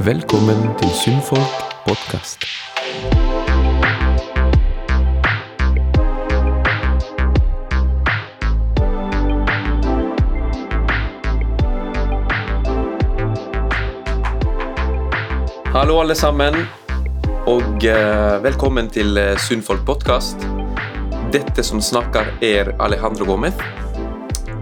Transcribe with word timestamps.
Velkommen 0.00 0.62
til 0.80 0.88
Sunnfolk 0.96 1.56
podkast. 1.84 2.46
Hallo, 15.74 15.98
alle 16.00 16.14
sammen, 16.16 16.56
og 17.44 17.84
eh, 17.84 18.40
velkommen 18.40 18.88
til 18.88 19.20
eh, 19.20 19.36
Sunnfolk 19.36 19.84
podkast. 19.84 20.48
Dette 21.28 21.60
som 21.60 21.84
snakker, 21.84 22.38
er 22.40 22.72
Alejandro 22.80 23.28
Gomez. 23.34 23.60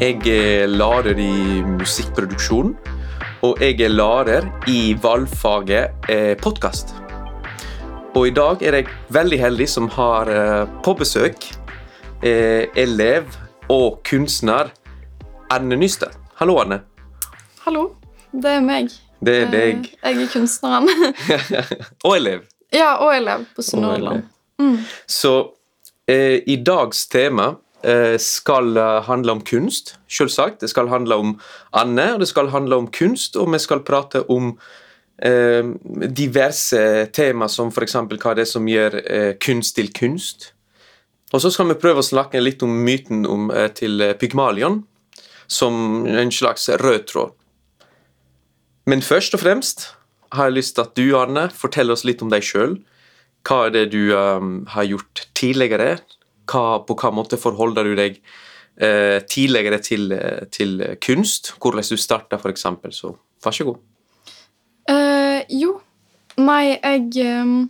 Jeg 0.03 0.19
er 0.27 0.67
lærer 0.67 1.15
i 1.15 1.63
musikkproduksjon, 1.63 2.75
og 3.43 3.61
jeg 3.63 3.79
er 3.85 3.93
lærer 3.93 4.47
i 4.71 4.95
valgfaget 5.03 6.11
eh, 6.11 6.35
podkast. 6.43 6.95
Og 8.17 8.27
i 8.27 8.33
dag 8.35 8.63
er 8.67 8.81
jeg 8.81 8.89
veldig 9.15 9.39
heldig 9.39 9.69
som 9.71 9.89
har 9.95 10.31
eh, 10.33 10.65
på 10.83 10.95
besøk 10.99 11.47
eh, 12.25 12.67
elev 12.79 13.29
og 13.71 14.01
kunstner 14.09 14.73
Anne 15.55 15.79
Nystad. 15.79 16.17
Hallo, 16.41 16.59
Anne. 16.63 16.81
Hallo, 17.65 17.93
det 18.33 18.57
er 18.59 18.65
meg. 18.65 18.91
Det 19.25 19.37
er 19.45 19.53
deg. 19.53 19.87
Eh, 20.03 20.11
Jeg 20.11 20.25
er 20.27 20.33
kunstneren. 20.33 20.89
og 22.07 22.17
elev. 22.17 22.43
ja, 22.75 22.97
og 23.03 23.15
elev 23.17 23.47
på 23.55 23.63
Sunnhordland. 23.63 24.27
Mm. 24.59 24.79
Så 25.07 25.35
eh, 26.11 26.43
i 26.47 26.57
dags 26.67 27.07
tema 27.09 27.53
skal 28.19 28.77
eh, 28.77 29.03
handle 29.07 29.33
om 29.33 29.41
kunst, 29.47 29.97
selvsagt. 30.11 30.61
Det 30.61 30.71
skal 30.71 30.89
handle 30.89 31.15
om 31.15 31.41
Anne, 31.73 32.15
og 32.15 32.21
det 32.21 32.29
skal 32.29 32.51
handle 32.51 32.77
om 32.77 32.91
kunst, 32.91 33.37
og 33.37 33.53
vi 33.53 33.59
skal 33.63 33.85
prate 33.87 34.25
om 34.31 34.57
eh, 35.23 35.65
diverse 36.11 37.07
tema, 37.15 37.49
som 37.49 37.71
f.eks. 37.71 37.95
hva 37.95 38.35
det 38.35 38.47
er 38.47 38.51
som 38.51 38.69
gjør 38.69 38.99
eh, 39.05 39.33
kunst 39.39 39.77
til 39.79 39.93
kunst. 39.95 40.53
Og 41.33 41.43
så 41.45 41.51
skal 41.53 41.69
vi 41.69 41.81
prøve 41.81 42.01
å 42.01 42.07
snakke 42.07 42.41
litt 42.41 42.63
om 42.65 42.73
myten 42.85 43.27
om, 43.29 43.51
eh, 43.51 43.69
til 43.69 44.01
eh, 44.01 44.17
Pygmalion, 44.17 44.83
som 45.47 46.07
en 46.07 46.33
slags 46.33 46.69
rød 46.69 47.07
tråd. 47.09 47.35
Men 48.89 49.05
først 49.05 49.35
og 49.37 49.43
fremst 49.45 49.91
har 50.33 50.49
jeg 50.49 50.59
lyst 50.59 50.77
til 50.77 50.85
at 50.85 50.95
du, 50.97 51.07
Anne, 51.17 51.49
forteller 51.53 51.97
oss 51.97 52.07
litt 52.09 52.23
om 52.25 52.31
deg 52.33 52.45
sjøl. 52.45 52.79
Hva 53.49 53.67
er 53.67 53.75
det 53.75 53.85
du 53.93 54.13
um, 54.17 54.65
har 54.73 54.89
gjort 54.89 55.27
tidligere? 55.37 55.99
Hva, 56.49 56.81
på 56.87 56.97
hva 56.99 57.13
måte 57.15 57.39
forholder 57.41 57.89
du 57.89 57.97
deg 57.99 58.19
eh, 58.81 59.19
tidligere 59.29 59.81
til, 59.85 60.11
eh, 60.17 60.47
til 60.55 60.79
kunst? 61.05 61.53
Hvordan 61.61 61.85
du 61.85 62.01
starta, 62.01 62.39
f.eks. 62.41 62.67
Så 62.97 63.13
vær 63.45 63.57
så 63.57 63.69
god. 63.69 63.83
Uh, 64.89 65.43
jo, 65.53 65.75
nei, 66.41 66.79
jeg 66.79 67.11
ehm, 67.21 67.69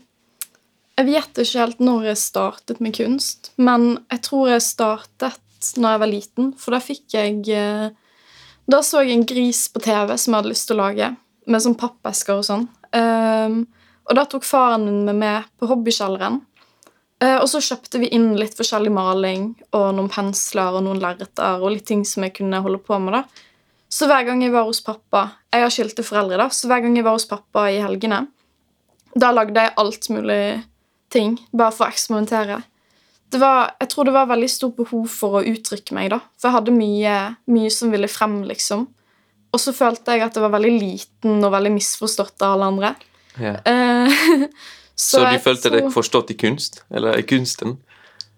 Jeg 0.99 1.07
vet 1.09 1.41
ikke 1.43 1.63
helt 1.63 1.81
når 1.83 2.05
jeg 2.13 2.21
startet 2.21 2.81
med 2.83 2.95
kunst, 2.95 3.53
men 3.59 3.97
jeg 4.11 4.23
tror 4.27 4.53
jeg 4.53 4.63
startet 4.63 5.39
når 5.79 5.95
jeg 5.95 6.03
var 6.03 6.11
liten, 6.11 6.53
for 6.59 6.75
da 6.75 6.81
fikk 6.83 7.15
jeg 7.17 7.41
eh, 7.55 7.89
Da 8.71 8.81
så 8.87 9.03
jeg 9.03 9.17
en 9.17 9.27
gris 9.27 9.65
på 9.73 9.83
TV 9.83 10.15
som 10.15 10.35
jeg 10.35 10.39
hadde 10.39 10.53
lyst 10.53 10.69
til 10.69 10.77
å 10.79 10.85
lage, 10.85 11.09
med 11.49 11.65
sånn 11.65 11.79
pappesker 11.79 12.39
og 12.39 12.47
sånn. 12.47 12.67
Um, 12.93 13.63
og 14.09 14.17
da 14.19 14.25
tok 14.29 14.45
faren 14.45 14.85
min 14.85 15.07
med 15.07 15.17
meg 15.23 15.47
på 15.59 15.69
hobbykjelleren. 15.71 16.43
Eh, 17.19 17.37
og 17.37 17.49
så 17.51 17.61
kjøpte 17.65 17.99
vi 18.03 18.11
inn 18.15 18.31
litt 18.39 18.55
forskjellig 18.59 18.93
maling 18.95 19.51
og 19.75 19.89
noen 19.97 20.11
pensler 20.13 20.79
og 20.79 20.85
noen 20.87 21.01
lerreter 21.03 21.59
og 21.59 21.75
litt 21.75 21.89
ting 21.91 22.05
som 22.07 22.27
jeg 22.27 22.37
kunne 22.39 22.63
holde 22.63 22.81
på 22.85 22.99
med. 23.03 23.19
da. 23.19 23.45
Så 23.89 24.07
hver 24.07 24.27
gang 24.29 24.43
jeg 24.45 24.53
var 24.53 24.67
hos 24.69 24.83
pappa 24.85 25.23
Jeg 25.49 25.65
har 25.65 25.73
skilte 25.73 26.05
foreldre, 26.05 26.37
da, 26.37 26.51
så 26.53 26.69
hver 26.69 26.83
gang 26.85 26.97
jeg 26.99 27.07
var 27.07 27.17
hos 27.17 27.27
pappa 27.27 27.71
i 27.73 27.81
helgene, 27.81 28.27
da 29.17 29.31
lagde 29.33 29.63
jeg 29.65 29.73
alt 29.81 30.09
mulig 30.13 30.43
ting, 31.09 31.39
bare 31.57 31.73
for 31.73 31.87
å 31.87 31.95
eksperimentere. 31.95 32.59
Det 33.33 33.41
var, 33.41 33.73
jeg 33.81 33.89
tror 33.93 34.05
det 34.05 34.13
var 34.13 34.29
veldig 34.29 34.51
stort 34.53 34.77
behov 34.77 35.07
for 35.09 35.39
å 35.39 35.45
uttrykke 35.49 35.97
meg, 35.97 36.11
da. 36.13 36.21
For 36.37 36.51
jeg 36.51 36.57
hadde 36.59 36.75
mye, 36.77 37.15
mye 37.49 37.71
som 37.73 37.93
ville 37.93 38.11
frem, 38.13 38.43
liksom. 38.49 38.85
Og 39.57 39.63
så 39.63 39.73
følte 39.73 40.15
jeg 40.15 40.27
at 40.27 40.37
jeg 40.37 40.45
var 40.45 40.53
veldig 40.53 40.75
liten 40.77 41.41
og 41.41 41.55
veldig 41.57 41.73
misforstått 41.79 42.45
av 42.45 42.59
alle 42.59 42.69
andre. 42.75 42.93
Ja. 43.41 43.57
Eh, 44.99 45.03
Så, 45.03 45.23
du 45.23 45.39
følte 45.39 45.71
deg 45.71 45.93
forstått 45.95 46.33
i 46.35 46.39
kunst? 46.39 46.83
Eller 46.91 47.19
i 47.21 47.23
kunsten? 47.23 47.77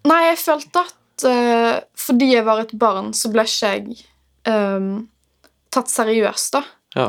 Nei, 0.05 0.21
jeg 0.29 0.41
følte 0.41 0.85
at 0.85 1.25
uh, 1.25 1.81
fordi 1.97 2.35
jeg 2.35 2.45
var 2.45 2.61
et 2.63 2.75
barn, 2.77 3.15
så 3.17 3.31
ble 3.33 3.45
ikke 3.49 3.73
jeg 3.73 3.97
um, 4.49 5.09
tatt 5.73 5.93
seriøst, 5.93 6.59
da. 6.59 6.63
Ja. 6.97 7.09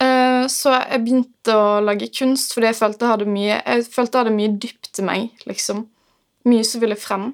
Eh, 0.00 0.46
så 0.48 0.72
jeg 0.72 1.02
begynte 1.04 1.52
å 1.52 1.80
lage 1.84 2.08
kunst 2.16 2.54
fordi 2.54 2.70
jeg 2.70 2.78
følte 2.78 3.04
jeg 3.04 3.12
hadde 3.12 3.26
mye 3.28 3.58
Jeg 3.58 3.82
følte 3.92 4.16
jeg 4.16 4.22
hadde 4.22 4.36
mye 4.38 4.52
dypt 4.62 5.00
i 5.02 5.04
meg, 5.04 5.42
liksom. 5.48 5.84
Mye 6.48 6.64
som 6.64 6.80
ville 6.80 6.96
frem. 6.96 7.26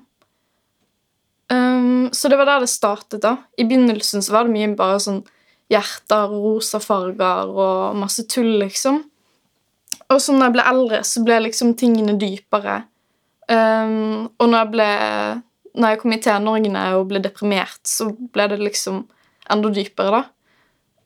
Um, 1.46 2.08
så 2.10 2.26
det 2.28 2.40
var 2.40 2.50
der 2.50 2.64
det 2.64 2.72
startet, 2.72 3.22
da. 3.22 3.36
I 3.54 3.68
begynnelsen 3.68 4.24
så 4.24 4.34
var 4.34 4.46
det 4.46 4.56
mye 4.56 4.72
bare 4.78 4.98
sånn 5.02 5.22
hjerter 5.70 6.32
og 6.34 6.48
rosa 6.48 6.80
farger 6.82 7.52
og 7.54 8.00
masse 8.00 8.26
tull, 8.30 8.56
liksom. 8.64 9.04
Og 10.12 10.22
så 10.22 10.34
når 10.34 10.48
jeg 10.48 10.54
ble 10.56 10.66
eldre, 10.70 11.00
så 11.06 11.22
ble 11.26 11.40
liksom 11.48 11.74
tingene 11.78 12.14
dypere. 12.20 12.80
Um, 13.50 14.26
og 14.40 14.48
når 14.50 14.58
jeg 14.58 14.70
ble 14.72 14.86
Når 15.76 15.92
jeg 15.92 15.98
kom 16.00 16.12
i 16.16 16.18
tenåringene 16.24 16.82
og 16.96 17.10
ble 17.10 17.20
deprimert, 17.20 17.82
så 17.84 18.08
ble 18.32 18.46
det 18.48 18.56
liksom 18.62 19.02
enda 19.52 19.68
dypere, 19.68 20.22
da. 20.22 20.22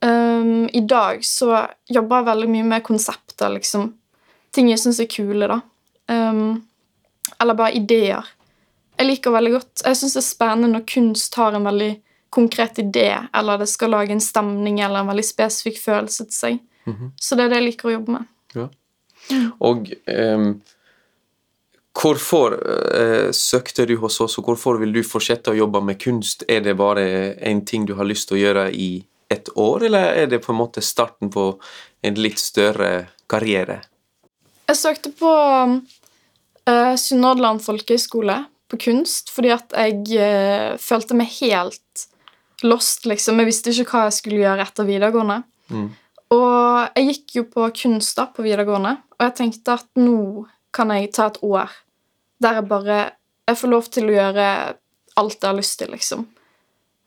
Um, 0.07 0.69
I 0.71 0.79
dag 0.87 1.25
så 1.27 1.65
jobber 1.91 2.21
jeg 2.21 2.27
veldig 2.29 2.47
mye 2.53 2.67
med 2.69 2.85
konsepter, 2.87 3.51
liksom. 3.51 3.89
Ting 4.55 4.71
jeg 4.71 4.79
syns 4.79 5.01
er 5.03 5.09
kule, 5.11 5.49
da. 5.51 5.59
Um, 6.07 6.63
eller 7.43 7.59
bare 7.59 7.75
ideer. 7.75 8.31
Jeg 8.95 9.07
liker 9.09 9.33
veldig 9.33 9.51
godt 9.53 9.83
Jeg 9.85 9.97
syns 9.97 10.15
det 10.15 10.21
er 10.21 10.27
spennende 10.27 10.71
når 10.71 10.87
kunst 10.89 11.35
har 11.39 11.55
en 11.57 11.67
veldig 11.67 11.91
konkret 12.31 12.79
idé, 12.79 13.09
eller 13.35 13.59
det 13.59 13.67
skal 13.67 13.91
lage 13.91 14.15
en 14.15 14.23
stemning 14.23 14.79
eller 14.79 15.01
en 15.01 15.11
veldig 15.11 15.25
spesifikk 15.27 15.81
følelse 15.83 16.29
til 16.29 16.37
seg. 16.37 16.59
Mhm. 16.87 17.11
Så 17.19 17.35
det 17.35 17.43
er 17.43 17.49
det 17.51 17.59
jeg 17.59 17.67
liker 17.73 17.89
å 17.89 17.97
jobbe 17.99 18.15
med. 18.15 18.29
Og 19.61 19.91
um, 20.07 20.47
hvorfor 22.01 22.55
eh, 22.55 23.29
søkte 23.35 23.85
du 23.85 23.95
hos 24.01 24.19
oss, 24.23 24.37
og 24.39 24.49
hvorfor 24.49 24.79
vil 24.81 24.93
du 24.95 25.01
fortsette 25.05 25.53
å 25.53 25.57
jobbe 25.57 25.83
med 25.85 25.99
kunst? 26.01 26.45
Er 26.47 26.63
det 26.65 26.77
bare 26.79 27.05
en 27.37 27.63
ting 27.67 27.85
du 27.87 27.95
har 27.99 28.07
lyst 28.07 28.29
til 28.29 28.39
å 28.39 28.43
gjøre 28.45 28.67
i 28.71 28.91
et 29.31 29.47
år, 29.55 29.87
eller 29.87 30.21
er 30.23 30.31
det 30.31 30.41
på 30.43 30.51
en 30.51 30.59
måte 30.59 30.83
starten 30.83 31.31
på 31.31 31.53
en 32.03 32.19
litt 32.19 32.39
større 32.41 33.11
karriere? 33.31 33.81
Jeg 34.67 34.79
søkte 34.79 35.11
på 35.15 35.31
uh, 35.31 36.95
Sunnhordland 36.99 37.63
folkehøgskole 37.63 38.37
på 38.71 38.79
kunst 38.87 39.31
fordi 39.35 39.51
at 39.51 39.73
jeg 39.75 40.15
eh, 40.15 40.77
følte 40.79 41.17
meg 41.19 41.31
helt 41.41 42.05
lost, 42.63 43.07
liksom. 43.09 43.39
Jeg 43.41 43.49
visste 43.49 43.73
ikke 43.73 43.89
hva 43.89 44.03
jeg 44.07 44.17
skulle 44.19 44.43
gjøre 44.43 44.63
etter 44.67 44.87
videregående. 44.87 45.41
Mm. 45.73 45.89
Og 46.31 46.95
jeg 46.95 47.07
gikk 47.09 47.35
jo 47.39 47.45
på 47.51 47.67
kunst 47.75 48.17
da 48.17 48.27
på 48.31 48.45
videregående, 48.45 48.95
og 49.17 49.25
jeg 49.25 49.37
tenkte 49.37 49.75
at 49.75 49.87
nå 49.99 50.45
kan 50.71 50.93
jeg 50.95 51.11
ta 51.15 51.27
et 51.31 51.41
år 51.43 51.73
der 52.41 52.61
jeg 52.61 52.69
bare 52.69 52.99
Jeg 53.49 53.57
får 53.57 53.69
lov 53.71 53.87
til 53.91 54.07
å 54.07 54.13
gjøre 54.13 54.43
alt 55.19 55.41
jeg 55.41 55.49
har 55.49 55.55
lyst 55.57 55.79
til, 55.79 55.89
liksom. 55.91 56.21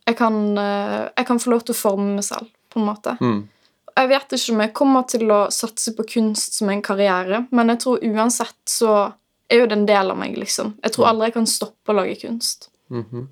Jeg 0.05 0.17
kan, 0.19 0.35
eh, 0.59 1.09
jeg 1.17 1.26
kan 1.26 1.38
få 1.41 1.50
lov 1.50 1.62
til 1.65 1.73
å 1.73 1.79
forme 1.79 2.17
meg 2.17 2.25
selv, 2.26 2.50
på 2.69 2.81
en 2.81 2.85
måte. 2.85 3.15
Mm. 3.23 3.49
Jeg 3.97 4.09
vet 4.11 4.35
ikke 4.37 4.53
om 4.53 4.61
jeg 4.61 4.73
kommer 4.75 5.06
til 5.09 5.31
å 5.31 5.38
satse 5.55 5.94
på 5.97 6.05
kunst 6.11 6.59
som 6.59 6.69
en 6.69 6.82
karriere, 6.82 7.47
men 7.50 7.73
jeg 7.73 7.81
tror 7.81 8.05
uansett 8.05 8.59
så 8.69 9.15
er 9.49 9.62
jo 9.62 9.70
det 9.70 9.79
en 9.79 9.87
del 9.87 10.11
av 10.11 10.19
meg, 10.19 10.37
liksom. 10.37 10.75
Jeg 10.82 10.93
tror 10.93 11.09
aldri 11.09 11.31
jeg 11.31 11.37
kan 11.38 11.49
stoppe 11.49 11.94
å 11.94 11.99
lage 12.03 12.20
kunst. 12.27 12.69
Mhm. 12.91 13.29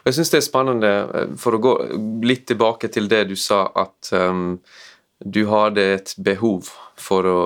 Og 0.00 0.08
jeg 0.08 0.16
syns 0.16 0.30
det 0.32 0.38
er 0.40 0.46
spennende, 0.48 0.92
eh, 1.14 1.36
for 1.36 1.52
å 1.52 1.60
gå 1.60 1.74
litt 2.24 2.46
tilbake 2.48 2.90
til 2.90 3.06
det 3.06 3.28
du 3.28 3.36
sa, 3.36 3.68
at 3.76 4.10
ehm, 4.16 4.58
du 5.20 5.44
hadde 5.50 5.84
et 5.96 6.14
behov 6.16 6.70
for 7.00 7.28
å 7.28 7.40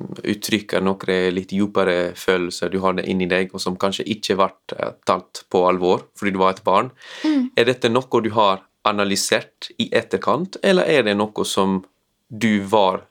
uttrykke 0.00 0.80
noen 0.80 1.34
litt 1.34 1.50
dypere 1.52 2.12
følelser 2.16 2.70
du 2.72 2.78
hadde 2.84 3.04
inni 3.10 3.28
deg, 3.28 3.52
og 3.52 3.60
som 3.60 3.76
kanskje 3.80 4.06
ikke 4.14 4.36
ble 4.38 4.50
eh, 4.78 4.94
tatt 5.08 5.44
på 5.52 5.64
alvor 5.68 6.06
fordi 6.16 6.34
du 6.34 6.40
var 6.40 6.56
et 6.56 6.64
barn. 6.64 6.90
Mm. 7.24 7.50
Er 7.58 7.68
dette 7.68 7.90
noe 7.92 8.22
du 8.24 8.30
har 8.36 8.64
analysert 8.88 9.68
i 9.78 9.90
etterkant, 9.92 10.56
eller 10.62 10.88
er 10.88 11.04
det 11.04 11.16
noe 11.18 11.44
som 11.44 11.82
du 12.28 12.62
var 12.70 13.04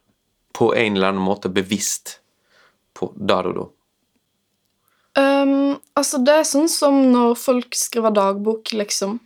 på 0.55 0.71
en 0.73 0.95
eller 0.95 1.11
annen 1.11 1.25
måte 1.25 1.51
bevisst 1.53 2.17
på 2.97 3.11
der 3.15 3.51
og 3.51 3.59
da? 3.59 3.67
Um, 5.19 5.77
altså, 5.99 6.21
det 6.23 6.39
er 6.39 6.47
sånn 6.47 6.69
som 6.71 7.01
når 7.11 7.35
folk 7.37 7.75
skriver 7.75 8.13
dagbok, 8.15 8.71
liksom. 8.73 9.19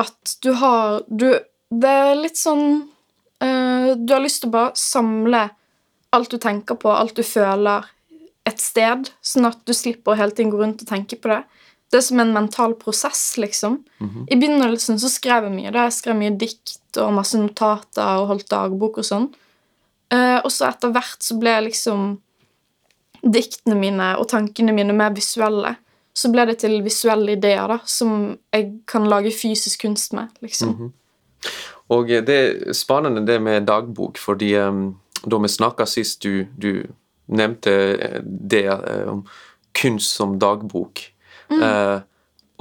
At 0.00 0.36
du 0.42 0.50
har 0.58 1.04
du, 1.06 1.28
Det 1.70 1.90
er 1.90 2.16
litt 2.18 2.38
sånn 2.38 2.93
Du 3.94 4.14
har 4.14 4.22
lyst 4.22 4.42
til 4.42 4.50
å 4.50 4.56
bare 4.56 4.72
samle 4.78 5.48
alt 6.14 6.30
du 6.30 6.38
tenker 6.38 6.78
på, 6.78 6.92
alt 6.94 7.16
du 7.16 7.24
føler, 7.26 7.86
et 8.44 8.60
sted, 8.60 9.08
sånn 9.24 9.48
at 9.48 9.62
du 9.66 9.72
slipper 9.74 10.12
å 10.12 10.18
hele 10.18 10.34
tiden 10.36 10.52
gå 10.52 10.60
rundt 10.60 10.82
og 10.84 10.88
tenke 10.90 11.16
på 11.16 11.30
det. 11.32 11.40
Det 11.90 12.00
er 12.00 12.04
som 12.04 12.20
en 12.20 12.32
mental 12.34 12.74
prosess, 12.74 13.36
liksom. 13.40 13.78
Mhm. 14.00 14.26
I 14.28 14.36
begynnelsen 14.36 14.98
så 15.00 15.08
skrev 15.08 15.44
jeg 15.44 15.54
mye. 15.54 15.72
da 15.72 15.84
Jeg 15.84 15.92
skrev 15.92 16.16
mye 16.16 16.36
dikt 16.36 16.98
og 16.98 17.12
masse 17.12 17.38
notater 17.38 18.20
og 18.20 18.28
holdt 18.28 18.48
dagbok 18.48 18.98
og 18.98 19.04
sånn. 19.04 19.32
Uh, 20.12 20.40
og 20.44 20.50
så 20.52 20.68
etter 20.68 20.92
hvert 20.92 21.22
så 21.22 21.38
ble 21.40 21.54
liksom 21.70 22.18
diktene 23.24 23.76
mine 23.78 24.16
og 24.18 24.28
tankene 24.28 24.74
mine 24.74 24.92
mer 24.92 25.14
visuelle. 25.16 25.76
Så 26.14 26.30
ble 26.30 26.44
det 26.46 26.58
til 26.62 26.82
visuelle 26.82 27.34
ideer 27.34 27.66
da, 27.68 27.78
som 27.84 28.36
jeg 28.52 28.68
kan 28.86 29.08
lage 29.08 29.32
fysisk 29.34 29.80
kunst 29.82 30.12
med. 30.12 30.28
liksom. 30.42 30.68
Mhm. 30.68 30.92
Og 31.92 32.10
eh, 32.10 32.24
det 32.24 32.36
er 32.36 32.76
spennende 32.76 33.24
det 33.26 33.40
med 33.42 33.66
dagbok, 33.68 34.18
fordi 34.20 34.54
um, 34.56 34.94
da 35.24 35.40
vi 35.40 35.50
snakka 35.52 35.86
sist, 35.88 36.22
du, 36.22 36.46
du 36.56 36.84
nevnte 37.26 37.74
eh, 37.94 38.20
det 38.24 38.68
om 38.70 39.14
om 39.18 39.24
kunst 39.74 40.14
som 40.14 40.36
dagbok. 40.38 41.00
Eh, 41.50 41.96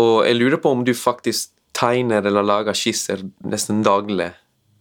og 0.01 0.15
jeg 0.25 0.35
lurer 0.39 0.57
på 0.57 0.71
om 0.73 0.81
du 0.83 0.95
faktisk 0.97 1.51
tegner 1.77 2.25
eller 2.25 2.45
lager 2.45 2.73
skisser 2.73 3.21
nesten 3.45 3.83
daglig, 3.85 4.31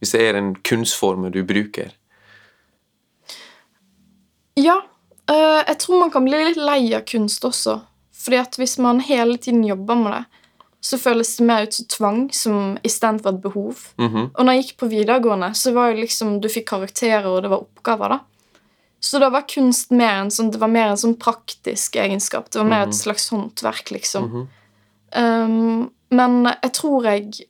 hvis 0.01 0.15
det 0.17 0.23
er 0.29 0.39
en 0.39 0.55
kunstform 0.65 1.29
du 1.33 1.43
bruker. 1.45 1.93
Ja, 4.57 4.81
Uh, 5.31 5.63
jeg 5.69 5.79
tror 5.79 6.01
man 6.01 6.11
kan 6.11 6.25
bli 6.27 6.39
litt 6.49 6.61
lei 6.61 6.93
av 6.97 7.05
kunst 7.09 7.45
også. 7.47 7.79
Fordi 8.23 8.39
at 8.43 8.57
hvis 8.59 8.77
man 8.83 9.03
hele 9.03 9.39
tiden 9.41 9.65
jobber 9.67 9.99
med 9.99 10.15
det, 10.15 10.42
så 10.83 10.99
føles 10.99 11.37
det 11.39 11.47
mer 11.47 11.69
ut 11.69 11.77
som 11.77 11.87
tvang 11.87 12.21
som 12.35 12.57
istedenfor 12.83 13.37
et 13.37 13.43
behov. 13.43 13.83
Mhm. 14.03 14.31
Og 14.35 14.45
når 14.45 14.57
jeg 14.57 14.65
gikk 14.65 14.77
på 14.83 14.91
videregående, 14.91 15.53
så 15.55 15.73
var 15.73 15.93
jo 15.93 16.01
liksom 16.03 16.41
du 16.43 16.49
fikk 16.51 16.67
karakterer, 16.73 17.27
og 17.31 17.43
det 17.43 17.51
var 17.53 17.63
oppgaver. 17.63 18.09
da. 18.09 18.19
Så 19.01 19.19
da 19.19 19.29
var 19.31 19.47
kunst 19.51 19.91
mer 19.91 20.21
en 20.23 20.31
sånn, 20.31 20.51
det 20.51 20.61
var 20.63 20.69
mer 20.71 20.91
en 20.91 20.97
sånn 20.97 21.17
praktisk 21.19 21.97
egenskap. 21.97 22.51
Det 22.51 22.59
var 22.59 22.69
mer 22.69 22.87
et 22.87 22.95
slags 22.95 23.31
håndverk, 23.31 23.91
liksom. 23.91 24.29
Mhm. 24.29 24.49
Um, 25.15 25.91
men 26.11 26.45
jeg 26.63 26.73
tror 26.73 27.05
jeg 27.05 27.47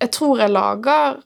Jeg 0.00 0.10
tror 0.10 0.38
jeg 0.38 0.50
lager 0.50 1.22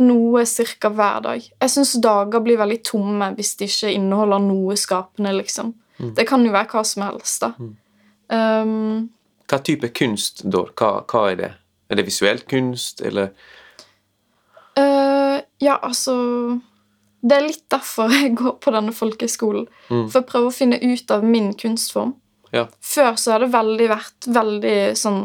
noe 0.00 0.44
ca. 0.44 0.88
hver 0.88 1.22
dag. 1.22 1.42
Jeg 1.60 1.70
syns 1.70 1.92
dager 2.00 2.40
blir 2.40 2.56
veldig 2.56 2.82
tomme 2.82 3.34
hvis 3.36 3.56
de 3.56 3.64
ikke 3.66 3.92
inneholder 3.92 4.38
noe 4.40 4.74
skapende, 4.74 5.32
liksom. 5.36 5.74
Det 5.98 6.26
kan 6.26 6.44
jo 6.44 6.52
være 6.52 6.66
hva 6.66 6.84
som 6.86 7.02
helst, 7.02 7.40
da. 7.40 7.52
Um, 8.30 9.10
Hva 9.48 9.58
type 9.64 9.88
kunst, 9.96 10.44
da? 10.44 10.64
Hva, 10.76 10.90
hva 11.08 11.24
er 11.32 11.40
det? 11.40 11.50
Er 11.88 11.96
det 11.96 12.04
visuelt 12.04 12.44
kunst, 12.50 13.00
eller 13.00 13.30
uh, 14.76 15.38
ja, 15.58 15.78
altså 15.80 16.14
Det 17.24 17.34
er 17.34 17.46
litt 17.46 17.64
derfor 17.72 18.12
jeg 18.18 18.34
går 18.38 18.58
på 18.62 18.74
denne 18.74 18.94
folkehøyskolen. 18.94 19.68
For 19.88 20.20
å 20.20 20.28
prøve 20.28 20.50
å 20.50 20.54
finne 20.54 20.78
ut 20.84 21.10
av 21.14 21.24
min 21.26 21.54
kunstform. 21.58 22.14
Ja. 22.54 22.68
Før 22.80 23.16
så 23.20 23.34
har 23.34 23.44
det 23.44 23.52
veldig 23.52 23.88
vært 23.90 24.28
veldig 24.32 24.78
sånn 24.96 25.24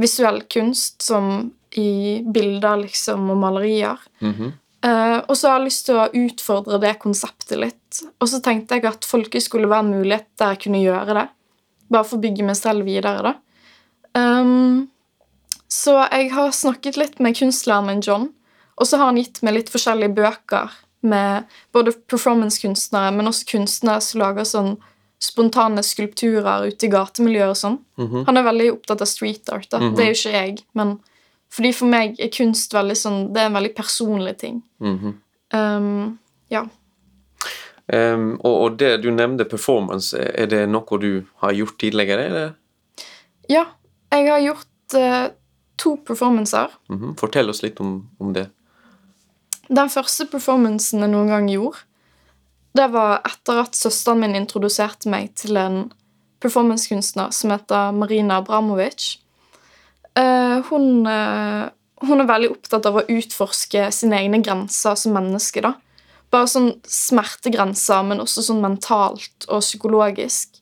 visuell 0.00 0.42
kunst, 0.52 1.02
som 1.02 1.50
i 1.78 2.20
bilder 2.26 2.82
liksom, 2.84 3.30
og 3.30 3.36
malerier. 3.38 3.98
Mm 4.20 4.32
-hmm. 4.32 4.52
uh, 4.86 5.18
og 5.28 5.36
så 5.36 5.48
har 5.48 5.58
jeg 5.58 5.64
lyst 5.64 5.86
til 5.86 5.94
å 5.94 6.08
utfordre 6.12 6.78
det 6.78 6.98
konseptet 6.98 7.58
litt. 7.58 8.02
Og 8.20 8.28
så 8.28 8.40
tenkte 8.40 8.74
jeg 8.74 8.84
at 8.84 9.04
folkehøyskole 9.04 9.68
var 9.68 9.78
en 9.78 9.90
mulighet 9.90 10.26
der 10.38 10.48
jeg 10.54 10.62
kunne 10.64 10.82
gjøre 10.82 11.14
det. 11.14 11.28
Bare 11.90 12.04
for 12.04 12.16
å 12.16 12.20
bygge 12.20 12.44
meg 12.44 12.56
selv 12.56 12.84
videre, 12.84 13.22
da. 13.22 13.34
Um, 14.18 14.88
så 15.70 15.96
jeg 16.10 16.30
har 16.34 16.50
snakket 16.54 16.98
litt 16.98 17.18
med 17.22 17.36
kunstlæreren 17.38 17.86
min, 17.86 18.04
John. 18.04 18.30
Og 18.80 18.88
så 18.88 18.98
har 18.98 19.10
han 19.10 19.20
gitt 19.20 19.42
meg 19.46 19.54
litt 19.58 19.70
forskjellige 19.72 20.14
bøker 20.16 20.72
med 21.06 21.44
både 21.72 21.94
performancekunstnere, 22.10 23.12
men 23.16 23.28
også 23.30 23.46
kunstnere 23.52 24.00
som 24.04 24.20
lager 24.20 24.48
sånn 24.48 24.74
spontane 25.20 25.82
skulpturer 25.84 26.66
ute 26.70 26.88
i 26.88 26.92
gatemiljøet 26.92 27.52
og 27.52 27.60
sånn. 27.60 27.78
Mhm. 28.00 28.24
Han 28.26 28.40
er 28.40 28.46
veldig 28.48 28.68
opptatt 28.72 29.04
av 29.04 29.08
street 29.08 29.48
art. 29.52 29.68
da. 29.70 29.78
Det 29.78 30.00
er 30.00 30.12
jo 30.12 30.18
ikke 30.18 30.32
jeg, 30.32 30.58
men 30.74 30.98
fordi 31.50 31.72
for 31.74 31.86
meg 31.86 32.20
er 32.20 32.28
kunst 32.28 32.72
veldig 32.72 32.96
sånn, 32.96 33.32
det 33.34 33.42
er 33.42 33.46
en 33.46 33.58
veldig 33.58 33.74
personlig 33.74 34.38
ting. 34.38 34.62
Mhm. 34.80 35.14
Um, 35.52 36.18
ja. 36.48 36.66
Um, 37.92 38.38
og, 38.44 38.54
og 38.62 38.78
det 38.78 39.02
du 39.02 39.10
nevnte 39.10 39.44
performance, 39.44 40.16
er 40.16 40.46
det 40.46 40.68
noe 40.68 40.98
du 40.98 41.26
har 41.42 41.52
gjort 41.52 41.78
tidligere? 41.78 42.26
Eller? 42.26 42.54
ja, 43.50 43.66
jeg 44.10 44.26
har 44.30 44.42
gjort 44.42 44.96
eh, 44.98 45.28
to 45.80 45.96
performancer. 46.06 46.72
Mhm. 46.90 47.14
Fortell 47.20 47.50
oss 47.52 47.62
litt 47.62 47.80
om, 47.80 48.08
om 48.20 48.32
det. 48.36 48.48
Den 49.70 49.90
første 49.92 50.26
performancen 50.26 51.04
jeg 51.04 51.12
noen 51.12 51.30
gang 51.30 51.48
gjorde, 51.50 51.84
det 52.74 52.86
var 52.92 53.20
etter 53.26 53.64
at 53.64 53.74
søsteren 53.78 54.20
min 54.22 54.36
introduserte 54.38 55.10
meg 55.10 55.32
til 55.38 55.58
en 55.58 55.84
performancekunstner 56.42 57.32
som 57.34 57.52
heter 57.54 57.92
Marina 57.94 58.38
Abramovic. 58.40 59.18
Eh, 60.18 60.58
hun, 60.70 61.06
eh, 61.06 61.68
hun 62.06 62.22
er 62.22 62.30
veldig 62.30 62.50
opptatt 62.54 62.86
av 62.86 63.00
å 63.00 63.06
utforske 63.06 63.90
sine 63.94 64.22
egne 64.22 64.42
grenser 64.42 64.96
som 64.98 65.14
menneske. 65.14 65.62
da. 65.62 65.74
Bare 66.30 66.46
sånn 66.46 66.72
smertegrenser, 66.86 68.04
men 68.06 68.22
også 68.22 68.42
sånn 68.46 68.62
mentalt 68.62 69.46
og 69.48 69.62
psykologisk. 69.62 70.59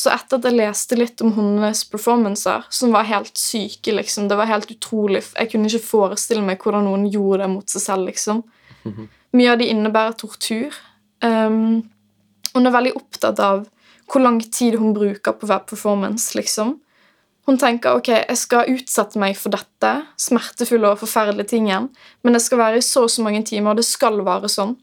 Så 0.00 0.08
etter 0.14 0.38
at 0.38 0.46
jeg 0.48 0.56
leste 0.56 0.96
litt 0.96 1.20
om 1.20 1.32
hennes 1.36 1.82
performancer, 1.92 2.64
som 2.72 2.94
var 2.94 3.08
helt 3.10 3.36
syke 3.36 3.92
liksom, 3.92 4.30
Det 4.30 4.38
var 4.38 4.48
helt 4.48 4.70
utrolig. 4.72 5.20
Jeg 5.34 5.50
kunne 5.52 5.68
ikke 5.68 5.90
forestille 5.90 6.44
meg 6.44 6.62
hvordan 6.62 6.86
noen 6.88 7.08
gjorde 7.10 7.42
det 7.44 7.50
mot 7.52 7.68
seg 7.68 7.84
selv. 7.84 8.08
liksom. 8.08 8.44
Mye 9.36 9.52
av 9.52 9.60
det 9.60 9.68
innebærer 9.70 10.16
tortur. 10.16 10.76
Um, 11.20 11.82
hun 12.54 12.66
er 12.66 12.74
veldig 12.74 12.94
opptatt 12.96 13.42
av 13.44 13.66
hvor 14.10 14.24
lang 14.24 14.40
tid 14.40 14.78
hun 14.80 14.94
bruker 14.96 15.36
på 15.36 15.46
hver 15.50 15.66
performance. 15.68 16.32
liksom. 16.38 16.78
Hun 17.46 17.58
tenker 17.58 17.98
ok, 17.98 18.08
jeg 18.14 18.38
skal 18.38 18.72
utsette 18.72 19.20
meg 19.20 19.36
for 19.38 19.52
dette 19.54 19.92
smertefulle 20.20 20.92
og 20.92 21.00
forferdelige 21.00 21.54
tingen, 21.56 21.88
men 22.22 22.36
det 22.36 22.42
skal 22.44 22.60
være 22.60 22.80
i 22.80 22.84
så 22.84 23.06
og 23.06 23.12
så 23.12 23.24
mange 23.26 23.42
timer, 23.48 23.72
og 23.72 23.80
det 23.80 23.86
skal 23.88 24.20
være 24.26 24.50
sånn. 24.50 24.76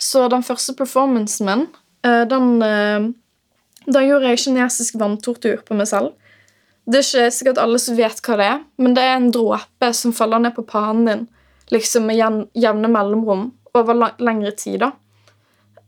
Så 0.00 0.26
den 0.32 0.44
første 0.46 0.74
performancen 0.76 1.48
min, 1.48 1.66
eh, 2.04 2.24
den, 2.28 2.62
eh, 2.62 3.08
da 3.86 4.02
gjorde 4.02 4.32
jeg 4.32 4.42
kinesisk 4.44 4.98
vanntortur 5.00 5.62
på 5.66 5.76
meg 5.78 5.88
selv. 5.90 6.14
Det 6.86 7.00
er 7.00 7.06
ikke 7.06 7.34
sikkert 7.34 7.58
alle 7.58 7.78
som 7.82 7.96
vet 7.98 8.20
hva 8.22 8.36
det 8.38 8.46
er, 8.46 8.60
men 8.78 8.94
det 8.94 9.02
er 9.02 9.16
en 9.16 9.32
dråpe 9.34 9.90
som 9.94 10.14
faller 10.14 10.42
ned 10.42 10.54
på 10.54 10.66
pannen 10.66 11.08
din 11.08 11.24
liksom 11.74 12.06
med 12.06 12.46
jevne 12.54 12.88
mellomrom 12.88 13.48
over 13.74 13.98
lengre 14.22 14.52
tid. 14.54 14.80
da. 14.80 14.92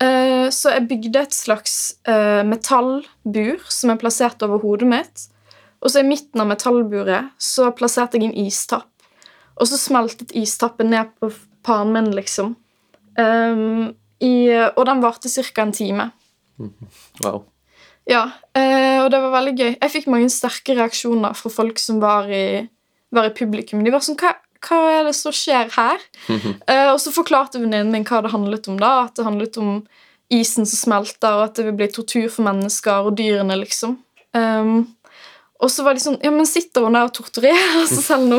Eh, 0.02 0.50
Så 0.50 0.70
jeg 0.74 0.88
bygde 0.88 1.20
et 1.20 1.34
slags 1.34 1.98
eh, 2.04 2.42
metallbur 2.42 3.62
som 3.68 3.90
er 3.90 4.00
plassert 4.00 4.42
over 4.42 4.58
hodet 4.58 4.88
mitt. 4.88 5.28
Og 5.80 5.90
så 5.90 6.00
i 6.00 6.08
midten 6.08 6.40
av 6.40 6.48
metallburet 6.50 7.30
så 7.38 7.70
plasserte 7.70 8.18
jeg 8.18 8.30
en 8.30 8.46
istapp. 8.46 8.90
Og 9.58 9.66
så 9.66 9.78
smeltet 9.78 10.34
istappen 10.34 10.90
ned 10.90 11.10
på 11.20 11.30
pannen 11.62 11.92
min, 11.94 12.14
liksom. 12.14 12.56
Um, 13.18 13.94
i, 14.22 14.50
og 14.76 14.84
den 14.86 15.02
varte 15.02 15.30
ca. 15.30 15.62
en 15.62 15.72
time. 15.72 16.10
Wow. 17.22 17.44
Ja, 18.08 18.24
eh, 18.56 18.98
og 19.02 19.10
det 19.12 19.20
var 19.20 19.34
veldig 19.36 19.54
gøy. 19.54 19.70
Jeg 19.76 19.92
fikk 19.92 20.10
mange 20.10 20.30
sterke 20.32 20.76
reaksjoner 20.78 21.36
fra 21.36 21.52
folk 21.52 21.80
som 21.82 22.00
var 22.00 22.30
i, 22.32 22.64
var 23.14 23.28
i 23.28 23.34
publikum. 23.36 23.84
De 23.84 23.92
var 23.92 24.04
sånn 24.04 24.18
Hva, 24.20 24.32
hva 24.64 24.78
er 24.94 25.08
det 25.08 25.14
som 25.18 25.34
skjer 25.34 25.72
her? 25.76 26.04
Eh, 26.68 26.88
og 26.92 26.98
så 27.00 27.12
forklarte 27.12 27.60
venninnen 27.60 27.92
min 27.92 28.06
hva 28.08 28.22
det 28.24 28.32
handlet 28.32 28.68
om. 28.68 28.78
da, 28.80 29.04
At 29.06 29.16
det 29.16 29.28
handlet 29.28 29.56
om 29.60 29.82
isen 30.32 30.68
som 30.68 30.80
smelter, 30.80 31.36
og 31.36 31.46
at 31.48 31.56
det 31.56 31.68
vil 31.68 31.76
bli 31.78 31.88
tortur 31.92 32.28
for 32.32 32.44
mennesker 32.48 33.08
og 33.08 33.16
dyrene, 33.16 33.56
liksom. 33.62 33.96
Um, 34.36 34.82
og 35.58 35.70
så 35.74 35.82
var 35.82 35.96
de 35.96 36.02
sånn 36.04 36.18
Ja, 36.22 36.30
men 36.30 36.46
sitter 36.46 36.84
hun 36.86 36.94
der 36.94 37.08
og 37.08 37.14
torturerer 37.16 37.86
seg 37.90 38.02
selv 38.10 38.28
nå? 38.30 38.38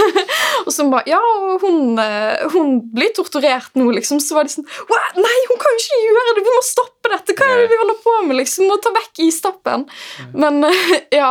og 0.66 0.70
så 0.74 0.86
bare 0.90 1.06
Ja, 1.12 1.20
hun, 1.62 1.98
eh, 2.02 2.42
hun 2.54 2.80
blir 2.94 3.12
torturert 3.16 3.70
nå, 3.78 3.86
liksom. 3.94 4.18
Så 4.22 4.34
var 4.34 4.48
de 4.48 4.54
sånn 4.56 4.66
«What? 4.90 5.14
Nei, 5.20 5.36
hun 5.50 5.60
kan 5.62 5.76
jo 5.76 5.84
ikke 5.84 6.00
gjøre 6.06 6.24
det! 6.30 6.44
Vi 6.48 6.56
må 6.56 6.64
stoppe 6.66 7.12
dette! 7.14 7.36
Hva 7.38 7.48
er 7.54 7.62
det 7.62 7.70
vi 7.70 7.78
holder 7.82 8.00
på 8.02 8.16
med? 8.26 8.36
liksom? 8.40 8.66
Må 8.70 8.80
ta 8.82 8.90
vekk 8.96 9.22
istappen. 9.28 9.86
Men 10.34 10.64
ja. 11.20 11.30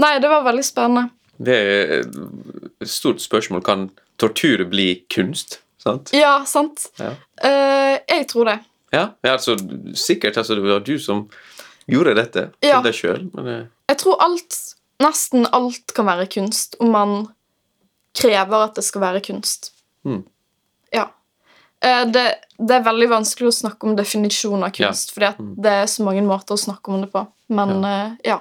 Nei, 0.00 0.14
det 0.22 0.30
var 0.30 0.46
veldig 0.46 0.64
spennende. 0.66 1.08
Det 1.44 1.54
er 1.58 1.92
et 2.04 2.90
stort 2.90 3.22
spørsmål. 3.22 3.62
Kan 3.66 3.88
tortur 4.22 4.62
bli 4.70 4.88
kunst? 5.10 5.58
Sant? 5.82 6.14
Ja, 6.14 6.38
sant? 6.48 6.86
Ja. 7.02 7.10
Uh, 7.42 7.98
jeg 8.08 8.28
tror 8.30 8.48
det. 8.52 8.58
Ja, 8.94 9.08
ja 9.26 9.34
altså, 9.34 9.56
sikkert. 9.98 10.38
Altså, 10.40 10.54
det 10.56 10.62
var 10.64 10.84
du 10.86 10.94
som 11.02 11.26
gjorde 11.90 12.14
dette 12.16 12.46
til 12.62 12.70
Ja. 12.70 12.78
deg 12.86 12.94
sjøl. 12.96 13.26
Eh, 13.84 13.92
Jeg 13.92 13.98
tror 13.98 14.22
alt, 14.22 14.56
nesten 15.02 15.46
alt 15.52 15.94
kan 15.94 16.06
være 16.06 16.26
kunst 16.26 16.76
om 16.80 16.92
man 16.94 17.26
krever 18.14 18.68
at 18.68 18.76
det 18.76 18.84
skal 18.84 19.00
være 19.00 19.20
kunst. 19.20 19.72
Mm. 20.04 20.24
Ja. 20.92 21.08
Eh, 21.82 22.04
Det, 22.12 22.24
det 22.58 22.74
er 22.74 22.88
veldig 22.88 23.10
vanskelig 23.10 23.48
å 23.48 23.58
snakke 23.60 23.86
om 23.86 23.96
definisjon 23.96 24.62
av 24.62 24.72
kunst, 24.72 25.12
fordi 25.12 25.26
at 25.32 25.38
det 25.38 25.70
er 25.70 25.86
så 25.86 26.04
mange 26.04 26.22
måter 26.22 26.54
å 26.54 26.60
snakke 26.60 26.92
om 26.92 27.00
det 27.02 27.10
på. 27.12 27.26
Men 27.48 27.82
ja. 27.82 28.16
ja. 28.24 28.40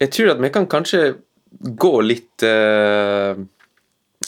jeg 0.00 0.10
tror 0.10 0.32
at 0.32 0.40
vi 0.42 0.50
kan 0.50 0.66
kanskje 0.66 1.20
gå 1.60 2.00
litt 2.02 2.42
uh, 2.42 3.36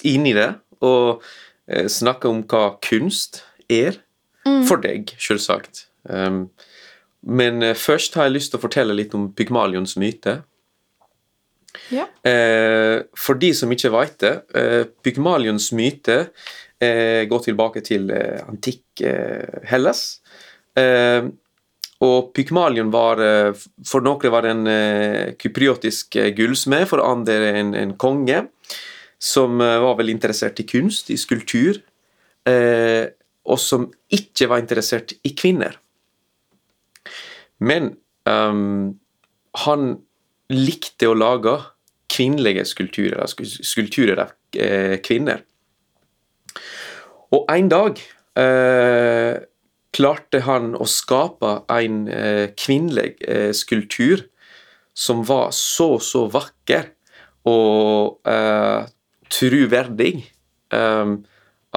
inn 0.05 0.27
i 0.27 0.35
det, 0.37 0.49
og 0.83 1.23
eh, 1.67 1.87
snakke 1.91 2.29
om 2.29 2.43
hva 2.47 2.77
kunst 2.83 3.45
er. 3.71 4.01
For 4.43 4.83
deg, 4.83 5.13
selvsagt. 5.23 5.85
Um, 6.03 6.49
men 7.23 7.63
eh, 7.63 7.77
først 7.79 8.17
har 8.19 8.29
jeg 8.29 8.37
lyst 8.37 8.53
til 8.53 8.61
å 8.61 8.65
fortelle 8.65 8.97
litt 8.97 9.15
om 9.19 9.31
Pygmalions 9.37 9.97
myte. 10.01 10.43
ja. 11.91 12.09
Eh, 12.29 13.03
for 13.17 13.39
de 13.41 13.53
som 13.57 13.71
ikke 13.73 13.93
vet 13.95 14.19
det, 14.21 14.33
eh, 14.59 14.83
Pygmalions 15.05 15.71
myte 15.73 16.19
eh, 16.83 17.23
går 17.31 17.47
tilbake 17.47 17.85
til 17.87 18.11
antikk 18.13 19.03
Hellas. 19.71 20.21
Eh, 20.77 21.31
og 22.03 22.33
Pygmalion 22.35 22.91
var 22.91 23.21
For 23.87 24.03
noen 24.03 24.33
var 24.35 24.49
en 24.51 24.67
kypriotisk 25.39 26.17
gullsmed, 26.35 26.89
for 26.91 26.99
andre 26.99 27.53
en, 27.61 27.75
en 27.79 27.93
konge. 27.95 28.41
Som 29.23 29.63
var 29.63 29.95
vel 30.01 30.11
interessert 30.11 30.59
i 30.59 30.67
kunst, 30.67 31.13
i 31.15 31.17
skulptur. 31.17 31.79
Eh, 32.49 33.07
og 33.47 33.59
som 33.59 33.87
ikke 34.11 34.49
var 34.51 34.63
interessert 34.63 35.15
i 35.27 35.35
kvinner. 35.39 35.79
Men 37.63 37.93
um, 38.27 38.99
han 39.63 39.93
likte 40.53 41.09
å 41.09 41.17
lage 41.17 41.55
kvinnelige 42.13 42.65
skulpturer, 42.69 43.23
skulpturer 43.29 44.21
av 44.25 44.33
eh, 44.59 44.99
kvinner. 45.05 45.45
Og 47.33 47.47
en 47.49 47.71
dag 47.73 48.01
eh, 48.37 49.39
klarte 49.97 50.43
han 50.45 50.75
å 50.77 50.89
skape 50.89 51.55
en 51.73 52.03
eh, 52.13 52.51
kvinnelig 52.59 53.15
eh, 53.25 53.53
skulptur 53.57 54.27
som 54.93 55.23
var 55.25 55.55
så, 55.57 55.95
så 56.05 56.27
vakker 56.33 56.91
og 57.49 58.21
eh, 58.29 58.85
truverdig 59.33 60.13
eh, 60.77 61.17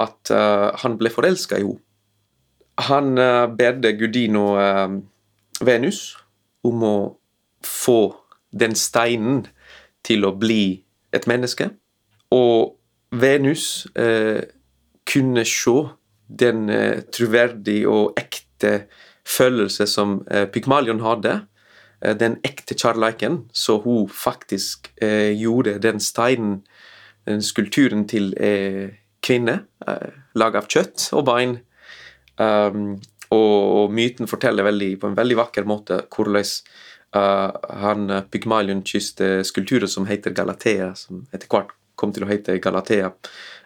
at 0.04 0.36
eh, 0.36 0.70
han 0.84 1.00
ble 1.00 1.14
forelska 1.16 1.62
i 1.62 1.68
henne. 1.68 1.82
Han 2.90 3.14
uh, 3.16 3.46
bedde 3.48 3.94
Gudino... 3.96 4.50
eh, 4.60 4.98
Venus 5.62 6.18
om 6.66 6.84
å 6.84 6.98
få 7.66 8.00
den 8.52 8.76
steinen 8.76 9.46
til 10.06 10.26
å 10.26 10.34
bli 10.38 10.84
et 11.16 11.28
menneske. 11.28 11.70
Og 12.36 12.76
Venus 13.16 13.88
eh, 13.96 14.44
kunne 15.06 15.46
se 15.48 15.76
den 16.28 16.70
eh, 16.70 17.04
troverdige 17.14 17.90
og 17.90 18.20
ekte 18.20 18.88
følelse 19.26 19.88
som 19.90 20.20
eh, 20.32 20.48
Pygmalion 20.50 21.04
hadde. 21.06 21.40
Eh, 22.02 22.16
den 22.18 22.40
ekte 22.46 22.78
kjærleiken. 22.78 23.46
Så 23.54 23.80
hun 23.86 24.10
faktisk 24.10 24.92
eh, 25.02 25.32
gjorde 25.38 25.80
den 25.80 26.00
steinen, 26.00 26.64
den 27.26 27.42
skulpturen, 27.42 28.08
til 28.08 28.34
eh, 28.38 28.98
kvinne. 29.24 29.62
Eh, 29.88 30.12
Laga 30.36 30.64
av 30.64 30.70
kjøtt 30.70 31.10
og 31.16 31.26
bein. 31.30 31.60
Um, 32.36 32.98
og, 33.34 33.94
myten 33.94 34.30
forteller 34.30 34.68
veldig, 34.68 34.92
på 35.02 35.10
en 35.10 35.18
veldig 35.18 35.38
vakker 35.40 35.66
måte 35.70 36.02
hvordan 36.14 36.46
uh, 37.16 37.50
han 37.82 38.10
uh, 38.12 38.22
Pygmalion 38.30 38.84
kysste 38.86 39.44
skulpturer 39.48 39.90
som 39.92 40.08
heter 40.10 40.36
Galatea, 40.36 40.94
som 41.00 41.26
etter 41.34 41.50
hvert 41.50 41.74
kom 41.96 42.12
til 42.12 42.26
å 42.26 42.30
hete 42.30 42.58
Galatea. 42.60 43.14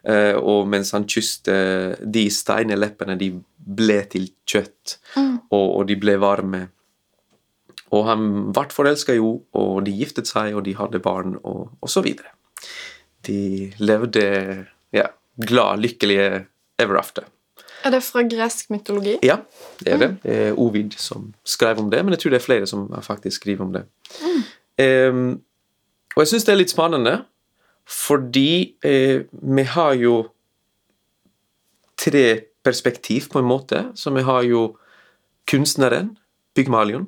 Uh, 0.08 0.36
og 0.38 0.68
mens 0.70 0.94
han 0.96 1.08
kysste 1.10 1.96
de 2.06 2.28
steineleppene, 2.32 3.18
de 3.20 3.34
ble 3.58 4.04
til 4.12 4.30
kjøtt, 4.48 5.00
Mm. 5.16 5.39
og, 5.51 5.68
og 5.80 5.88
de 5.89 5.96
ble 6.00 6.16
varme. 6.22 6.68
Og 7.92 8.06
han 8.06 8.28
ble 8.54 8.68
forelska 8.74 9.16
i 9.16 9.22
henne, 9.22 9.42
og 9.58 9.82
de 9.86 9.96
giftet 9.98 10.30
seg, 10.30 10.54
og 10.56 10.63
de 10.68 10.75
hadde 10.78 11.01
barn, 11.01 11.36
og, 11.44 11.72
og 11.82 11.89
så 11.89 12.04
videre. 12.06 12.32
De 13.25 13.72
levde 13.82 14.24
ja, 14.94 15.10
glad, 15.36 15.82
lykkelige 15.82 16.46
ever 16.80 17.00
after. 17.01 17.25
Er 17.86 17.94
det 17.94 18.02
fra 18.04 18.24
gresk 18.28 18.70
mytologi? 18.74 19.18
Ja, 19.24 19.38
det 19.80 19.94
er 19.94 20.02
det. 20.02 20.10
Det 20.24 20.38
er 20.48 20.60
Ovid 20.60 20.98
som 20.98 21.34
skrev 21.46 21.80
om 21.80 21.92
det, 21.92 22.04
men 22.06 22.14
jeg 22.14 22.24
tror 22.24 22.34
det 22.34 22.42
er 22.42 22.46
flere 22.46 22.68
som 22.68 22.88
faktisk 23.02 23.42
skriver 23.42 23.66
om 23.66 23.74
det. 23.74 23.86
Ehm, 24.80 25.42
og 26.16 26.24
jeg 26.24 26.28
syns 26.34 26.48
det 26.48 26.54
er 26.54 26.60
litt 26.60 26.74
spennende, 26.74 27.16
fordi 27.90 28.76
eh, 28.86 29.24
vi 29.32 29.64
har 29.64 29.94
jo 29.98 30.16
tre 31.98 32.42
perspektiv, 32.64 33.30
på 33.32 33.40
en 33.40 33.46
måte. 33.46 33.86
Så 33.96 34.12
vi 34.14 34.22
har 34.22 34.44
jo 34.44 34.78
kunstneren, 35.48 36.18
Pygmalion. 36.56 37.08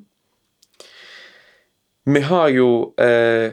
Vi 2.06 2.20
har 2.20 2.48
jo 2.50 2.94
eh, 2.98 3.52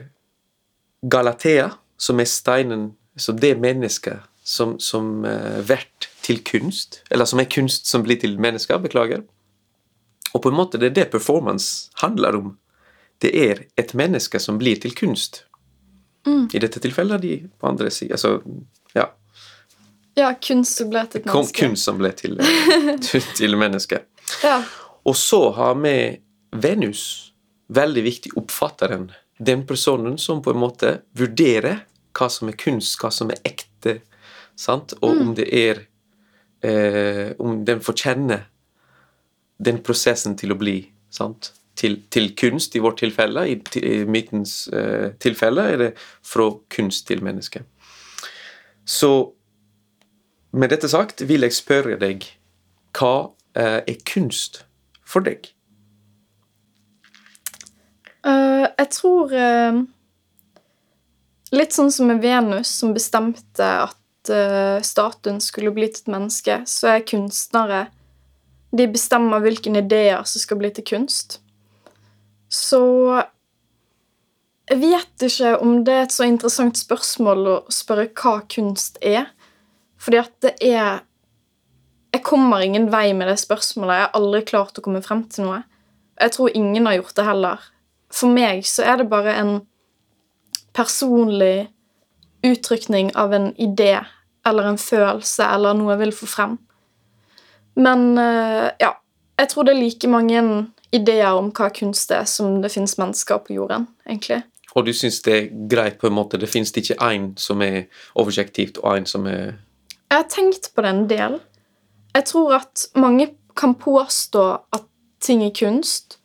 Galatea, 1.09 1.69
som 1.97 2.19
er 2.19 2.29
steinen, 2.29 2.93
så 3.17 3.31
det 3.31 3.57
mennesket 3.59 4.23
som, 4.43 4.77
som 4.79 5.25
eh, 5.25 5.59
vert 5.69 6.09
til 6.29 6.43
kunst, 6.45 7.01
eller 7.09 7.25
som 7.25 7.41
er 7.41 7.49
kunst 7.49 7.89
som 7.89 8.05
blir 8.05 8.19
til 8.21 8.37
mennesker, 8.41 8.77
beklager. 8.83 9.23
Og 10.33 10.43
på 10.43 10.51
en 10.51 10.57
måte 10.59 10.77
det 10.77 10.91
er 10.91 10.97
det 10.99 11.11
performance 11.13 11.89
handler 12.03 12.37
om. 12.37 12.57
Det 13.19 13.31
er 13.33 13.63
et 13.79 13.95
menneske 13.97 14.39
som 14.39 14.59
blir 14.61 14.77
til 14.81 14.93
kunst. 14.95 15.43
Mm. 16.27 16.49
I 16.53 16.61
dette 16.61 16.81
tilfellet 16.83 17.23
de 17.23 17.33
på 17.57 17.71
andre 17.71 17.89
siden. 17.91 18.13
Altså, 18.13 18.37
ja. 18.93 19.09
Ja, 20.19 20.33
kunst 20.43 20.77
som 20.77 20.91
ble 20.91 21.03
til 21.09 21.23
et 21.23 21.31
menneske. 21.31 21.63
kunst 21.63 21.89
som 21.89 21.97
ble 21.97 22.13
til, 22.21 22.37
til, 23.35 23.57
menneske. 23.57 24.03
Ja. 24.43 24.61
Og 25.07 25.17
så 25.17 25.41
har 25.57 25.75
vi 25.81 25.95
Venus, 26.53 27.33
veldig 27.73 28.03
viktig 28.05 28.35
oppfatteren. 28.37 29.09
Den 29.39 29.65
personen 29.67 30.17
som 30.17 30.43
på 30.45 30.53
en 30.53 30.61
måte 30.61 30.99
vurderer 31.17 31.85
hva 32.13 32.29
som 32.29 32.49
er 32.51 32.57
kunst, 32.59 32.99
hva 33.01 33.11
som 33.13 33.31
er 33.33 33.41
ekte, 33.47 34.01
sant? 34.59 34.93
og 35.01 35.21
om 35.23 35.33
det 35.37 35.47
er 35.55 35.85
eh, 36.61 37.31
Om 37.39 37.63
den 37.65 37.81
får 37.81 37.97
kjenne 38.03 38.41
den 39.59 39.81
prosessen 39.83 40.37
til 40.39 40.53
å 40.53 40.59
bli 40.59 40.81
sant? 41.11 41.53
Til, 41.79 42.01
til 42.11 42.33
kunst, 42.35 42.75
i 42.75 42.81
vårt 42.83 42.99
tilfelle. 42.99 43.45
I, 43.47 43.55
i 43.79 44.03
mytens 44.03 44.67
eh, 44.67 45.11
tilfelle 45.19 45.67
er 45.73 45.77
det 45.79 45.91
fra 46.27 46.49
kunst 46.71 47.07
til 47.07 47.23
menneske. 47.23 47.63
Så 48.83 49.11
med 50.51 50.73
dette 50.73 50.89
sagt 50.91 51.23
vil 51.29 51.45
jeg 51.45 51.55
spørre 51.55 51.95
deg 52.01 52.25
hva 52.97 53.29
eh, 53.55 53.79
er 53.85 54.03
kunst 54.09 54.63
for 55.07 55.23
deg? 55.23 55.51
Uh, 58.25 58.67
jeg 58.75 58.89
tror 58.91 59.31
Litt 61.55 61.73
sånn 61.73 61.89
som 61.89 62.09
med 62.09 62.21
Venus, 62.21 62.69
som 62.81 62.93
bestemte 62.93 63.65
at 63.65 63.95
uh, 63.95 64.08
statuen 64.83 65.39
skulle 65.41 65.71
bli 65.71 65.87
til 65.87 66.03
et 66.03 66.11
menneske, 66.11 66.61
så 66.67 66.95
er 66.95 67.07
kunstnere 67.07 67.87
De 68.75 68.85
bestemmer 68.85 69.39
hvilke 69.41 69.71
ideer 69.73 70.23
som 70.29 70.41
skal 70.43 70.59
bli 70.59 70.69
til 70.69 70.85
kunst. 70.85 71.39
Så 72.49 72.81
jeg 74.69 74.77
vet 74.83 75.23
ikke 75.25 75.55
om 75.57 75.79
det 75.85 75.93
er 75.93 76.03
et 76.05 76.13
så 76.13 76.27
interessant 76.29 76.77
spørsmål 76.77 77.47
å 77.49 77.55
spørre 77.73 78.11
hva 78.13 78.35
kunst 78.53 78.99
er. 79.01 79.31
Fordi 79.97 80.19
at 80.21 80.35
det 80.45 80.55
er 80.61 81.05
Jeg 82.13 82.23
kommer 82.25 82.61
ingen 82.65 82.87
vei 82.89 83.13
med 83.13 83.27
det 83.29 83.37
spørsmålet. 83.37 83.95
Jeg 83.95 84.05
har 84.05 84.15
aldri 84.17 84.39
klart 84.41 84.77
å 84.77 84.81
komme 84.81 85.01
frem 85.05 85.27
til 85.29 85.45
noe. 85.45 85.59
Jeg 86.17 86.33
tror 86.33 86.55
ingen 86.57 86.87
har 86.89 86.95
gjort 86.97 87.15
det 87.15 87.25
heller. 87.25 87.59
For 88.09 88.33
meg 88.33 88.63
så 88.65 88.81
er 88.81 88.97
det 88.97 89.11
bare 89.11 89.35
en 89.37 89.51
personlig 90.73 91.69
uttrykkning 92.45 93.11
av 93.15 93.33
en 93.33 93.51
idé 93.55 93.99
eller 94.47 94.63
en 94.69 94.79
følelse 94.79 95.45
eller 95.45 95.77
noe 95.77 95.93
jeg 95.93 96.03
vil 96.03 96.15
få 96.15 96.29
frem. 96.29 96.57
Men 97.79 98.17
eh, 98.17 98.69
ja, 98.81 98.93
jeg 99.39 99.51
tror 99.51 99.67
det 99.67 99.75
er 99.75 99.81
like 99.81 100.11
mange 100.11 100.43
ideer 100.95 101.37
om 101.37 101.51
hva 101.55 101.69
kunst 101.73 102.11
er, 102.11 102.25
som 102.25 102.61
det 102.63 102.71
fins 102.73 102.97
mennesker 102.99 103.43
på 103.45 103.55
jorden, 103.55 103.87
egentlig. 104.07 104.41
Og 104.75 104.85
du 104.85 104.93
syns 104.93 105.21
det 105.25 105.35
er 105.35 105.49
greit 105.69 105.99
på 106.01 106.09
en 106.09 106.17
måte? 106.17 106.37
Det 106.37 106.49
fins 106.49 106.73
ikke 106.75 106.97
én 107.01 107.31
som 107.41 107.61
er 107.65 107.87
objektivt, 108.19 108.77
og 108.83 108.99
én 108.99 109.07
som 109.09 109.27
er 109.27 109.57
Jeg 110.09 110.17
har 110.17 110.29
tenkt 110.29 110.71
på 110.73 110.81
det 110.81 110.89
en 110.89 111.07
del. 111.09 111.39
Jeg 112.15 112.25
tror 112.25 112.55
at 112.57 112.87
mange 112.95 113.29
kan 113.55 113.75
påstå 113.75 114.45
at 114.73 114.85
ting 115.21 115.43
er 115.45 115.53
kunst, 115.53 116.17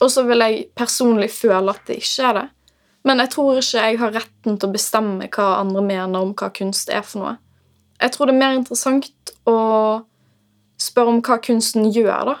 og 0.00 0.10
så 0.10 0.24
vil 0.28 0.42
jeg 0.44 0.66
personlig 0.76 1.30
føle 1.30 1.72
at 1.72 1.80
det 1.86 2.00
ikke 2.00 2.28
er 2.28 2.32
det. 2.36 2.48
Men 3.06 3.22
jeg 3.22 3.32
tror 3.32 3.60
ikke 3.60 3.84
jeg 3.86 3.98
har 4.00 4.12
retten 4.12 4.58
til 4.58 4.68
å 4.68 4.74
bestemme 4.74 5.28
hva 5.32 5.48
andre 5.60 5.82
mener 5.84 6.20
om 6.20 6.34
hva 6.36 6.50
kunst 6.52 6.92
er 6.92 7.04
for 7.06 7.22
noe. 7.22 7.34
Jeg 8.00 8.12
tror 8.14 8.28
det 8.28 8.34
er 8.34 8.42
mer 8.42 8.58
interessant 8.58 9.34
å 9.48 9.56
spørre 10.80 11.14
om 11.14 11.20
hva 11.24 11.40
kunsten 11.44 11.88
gjør, 11.92 12.32
da. 12.32 12.36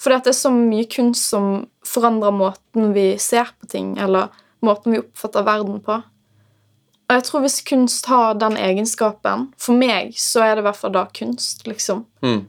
At 0.00 0.24
det 0.24 0.32
er 0.32 0.38
så 0.38 0.52
mye 0.52 0.86
kunst 0.88 1.28
som 1.28 1.66
forandrer 1.84 2.32
måten 2.32 2.94
vi 2.96 3.12
ser 3.20 3.50
på 3.60 3.68
ting, 3.68 3.98
eller 4.00 4.30
måten 4.64 4.94
vi 4.94 5.02
oppfatter 5.02 5.44
verden 5.44 5.80
på. 5.84 5.98
Og 7.10 7.16
jeg 7.18 7.26
tror 7.26 7.42
hvis 7.44 7.60
kunst 7.66 8.06
har 8.06 8.36
den 8.38 8.54
egenskapen 8.54 9.48
For 9.58 9.74
meg 9.74 10.12
så 10.20 10.44
er 10.44 10.52
det 10.54 10.62
i 10.62 10.66
hvert 10.68 10.78
fall 10.78 10.94
da 10.94 11.04
kunst, 11.10 11.66
liksom. 11.66 12.06
mm. 12.22 12.40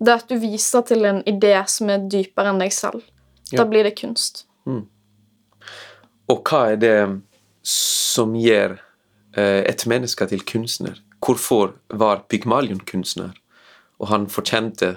Det 0.00 0.12
at 0.14 0.30
du 0.30 0.38
viser 0.40 0.84
til 0.88 1.04
en 1.04 1.18
idé 1.28 1.52
som 1.68 1.90
er 1.92 2.06
dypere 2.08 2.48
enn 2.48 2.60
deg 2.62 2.72
selv. 2.72 3.02
Ja. 3.50 3.58
Da 3.60 3.66
blir 3.68 3.84
det 3.84 3.98
kunst. 3.98 4.46
Og 6.30 6.46
hva 6.46 6.62
er 6.72 6.80
det 6.80 6.96
som 7.66 8.36
gjør 8.38 8.76
eh, 9.36 9.62
et 9.66 9.86
menneske 9.90 10.26
til 10.30 10.44
kunstner? 10.46 11.00
Hvorfor 11.20 11.74
var 11.90 12.24
Pygmalion 12.30 12.80
kunstner? 12.86 13.34
Og 14.00 14.08
han 14.12 14.28
fortjente 14.30 14.94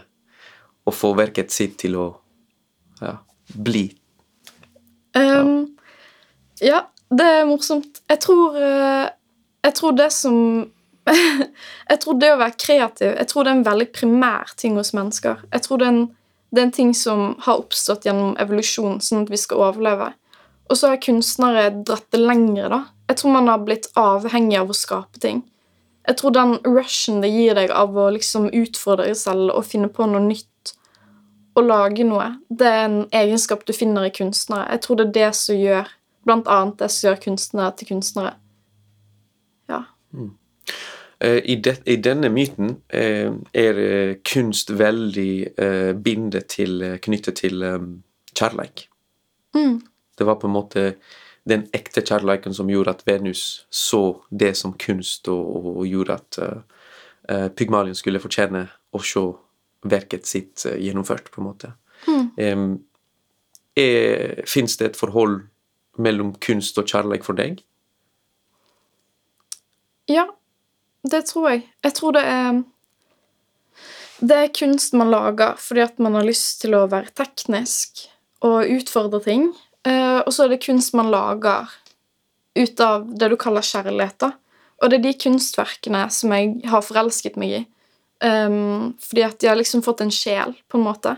å 0.86 0.94
få 0.94 1.13
verket 1.18 1.52
sitt 1.52 1.80
til 1.82 1.98
å 2.00 2.08
ja, 3.02 3.18
bli 3.54 3.90
Um, 5.13 5.75
ja, 6.58 6.88
det 7.13 7.25
er 7.25 7.44
morsomt. 7.46 8.00
Jeg 8.10 8.20
tror, 8.24 8.56
eh, 8.58 9.10
jeg 9.62 9.75
tror 9.78 9.92
det 9.94 10.08
som 10.10 10.38
Jeg 11.92 12.00
tror 12.00 12.16
det 12.16 12.30
å 12.32 12.40
være 12.40 12.56
kreativ 12.58 13.10
Jeg 13.12 13.28
tror 13.28 13.44
det 13.44 13.52
er 13.52 13.58
en 13.58 13.66
veldig 13.68 13.88
primær 13.94 14.54
ting 14.58 14.78
hos 14.80 14.94
mennesker. 14.96 15.44
Jeg 15.52 15.66
tror 15.68 15.82
det 15.82 15.86
er 15.86 15.94
en, 15.94 16.08
det 16.50 16.62
er 16.62 16.66
en 16.66 16.75
ting 16.80 16.94
som 16.98 17.36
har 17.46 17.62
oppstått 17.62 18.08
gjennom 18.08 18.34
evolusjon, 18.42 19.02
sånn 19.04 19.28
at 19.28 19.34
vi 19.34 19.38
skal 19.38 19.62
overleve. 19.68 20.13
Og 20.74 20.77
så 20.80 20.89
har 20.89 21.01
kunstnere 21.06 21.68
dratt 21.86 22.08
det 22.10 22.20
lengre. 22.24 22.70
da. 22.70 22.80
Jeg 23.12 23.20
tror 23.20 23.36
man 23.36 23.48
har 23.51 23.62
blitt 23.62 23.92
avhengig 24.00 24.58
av 24.58 24.72
å 24.74 24.77
skape 24.77 25.22
ting. 25.22 25.44
Jeg 26.08 26.18
tror 26.18 26.34
den 26.34 26.56
rushen 26.65 27.22
det 27.22 27.30
gir 27.30 27.53
deg 27.56 27.72
av 27.72 27.94
å 27.94 28.10
liksom 28.12 28.50
utfordre 28.50 29.06
deg 29.12 29.20
selv 29.20 29.53
og 29.53 29.68
finne 29.70 29.92
på 29.94 30.08
noe 30.10 30.24
nytt 30.25 30.74
og 31.53 31.68
lage 31.68 32.06
noe, 32.08 32.32
det 32.50 32.65
er 32.65 32.86
en 32.88 32.96
egenskap 33.13 33.62
du 33.68 33.74
finner 33.77 34.08
i 34.08 34.13
kunstnere. 34.13 34.65
Jeg 34.74 34.82
tror 34.82 34.98
det 34.98 35.06
er 35.06 35.13
det 35.20 35.30
som 35.38 35.60
gjør 35.60 35.92
blant 36.25 36.50
annet 36.50 36.80
det 36.82 36.89
som 36.89 37.08
gjør 37.08 37.20
kunstnere 37.27 37.75
til 37.77 37.92
kunstnere. 37.92 38.34
Ja. 39.70 39.84
Mm. 40.12 40.34
I, 41.24 41.56
det, 41.56 41.77
I 41.88 42.00
denne 42.03 42.27
myten 42.34 42.80
eh, 42.89 43.30
er 43.53 43.77
eh, 43.80 44.15
kunst 44.27 44.74
veldig 44.75 45.34
eh, 45.53 45.94
bindet 45.96 46.50
til, 46.58 46.82
eh, 46.84 46.98
knyttet 47.00 47.38
til 47.46 47.63
eh, 47.63 47.86
kjærleik. 48.34 48.88
Mm. 49.56 49.77
Det 50.17 50.27
var 50.27 50.39
på 50.41 50.50
en 50.50 50.55
måte 50.55 50.86
den 51.50 51.65
ekte 51.75 52.03
kjærleiken 52.05 52.55
som 52.55 52.70
gjorde 52.72 52.93
at 52.93 53.03
Venus 53.08 53.65
så 53.74 54.22
det 54.32 54.53
som 54.58 54.75
kunst, 54.79 55.27
og, 55.27 55.67
og 55.74 55.88
gjorde 55.88 56.15
at 56.15 56.39
uh, 56.39 57.48
Pygmalion 57.51 57.98
skulle 57.98 58.22
fortjene 58.24 58.67
å 58.96 59.01
se 59.03 59.25
verket 59.84 60.29
sitt 60.29 60.63
uh, 60.70 60.77
gjennomført, 60.79 61.32
på 61.34 61.41
en 61.41 61.50
måte. 61.50 61.74
Mm. 62.08 62.29
Um, 62.39 62.67
Fins 64.46 64.77
det 64.77 64.86
et 64.91 64.98
forhold 65.00 65.48
mellom 65.98 66.36
kunst 66.38 66.77
og 66.77 66.86
kjærleik 66.89 67.25
for 67.25 67.34
deg? 67.38 67.63
Ja, 70.10 70.27
det 71.10 71.24
tror 71.32 71.50
jeg. 71.50 71.63
Jeg 71.84 71.96
tror 71.98 72.13
det 72.13 72.24
er 72.27 72.62
Det 74.24 74.36
er 74.38 74.53
kunst 74.55 74.93
man 74.93 75.10
lager 75.12 75.58
fordi 75.60 75.82
at 75.84 75.98
man 76.00 76.13
har 76.15 76.24
lyst 76.24 76.62
til 76.62 76.77
å 76.77 76.86
være 76.88 77.12
teknisk 77.17 78.05
og 78.46 78.70
utfordre 78.70 79.20
ting. 79.25 79.50
Eh, 79.88 80.20
og 80.24 80.32
så 80.34 80.46
er 80.46 80.54
det 80.54 80.63
kunst 80.63 80.96
man 80.96 81.12
lager 81.12 81.72
ut 82.56 82.80
av 82.84 83.06
det 83.18 83.30
du 83.32 83.38
kaller 83.40 83.66
kjærlighet. 83.66 84.18
da. 84.20 84.32
Og 84.82 84.90
det 84.90 85.00
er 85.00 85.06
de 85.08 85.13
kunstverkene 85.25 86.08
som 86.12 86.34
jeg 86.36 86.62
har 86.70 86.86
forelsket 86.86 87.38
meg 87.40 87.58
i. 87.60 87.62
Um, 88.24 88.94
fordi 89.04 89.24
at 89.25 89.40
de 89.42 89.50
har 89.50 89.58
liksom 89.60 89.82
fått 89.84 90.02
en 90.04 90.12
sjel, 90.12 90.54
på 90.72 90.80
en 90.80 90.86
måte. 90.86 91.18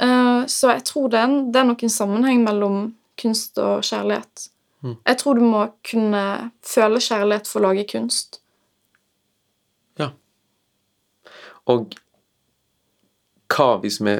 Uh, 0.00 0.48
så 0.48 0.72
jeg 0.72 0.84
tror 0.88 1.10
det 1.12 1.18
er, 1.20 1.28
en, 1.28 1.50
det 1.52 1.60
er 1.60 1.66
nok 1.68 1.82
en 1.84 1.92
sammenheng 1.92 2.44
mellom 2.44 2.78
kunst 3.20 3.58
og 3.60 3.84
kjærlighet. 3.84 4.46
Mm. 4.82 4.96
Jeg 4.96 5.18
tror 5.20 5.38
du 5.38 5.44
må 5.44 5.66
kunne 5.86 6.22
føle 6.66 7.02
kjærlighet 7.04 7.50
for 7.50 7.60
å 7.60 7.66
lage 7.68 7.84
kunst. 7.90 8.40
Ja. 10.00 10.08
Og 11.68 11.92
hva 13.52 13.68
hvis 13.82 14.00
vi 14.00 14.16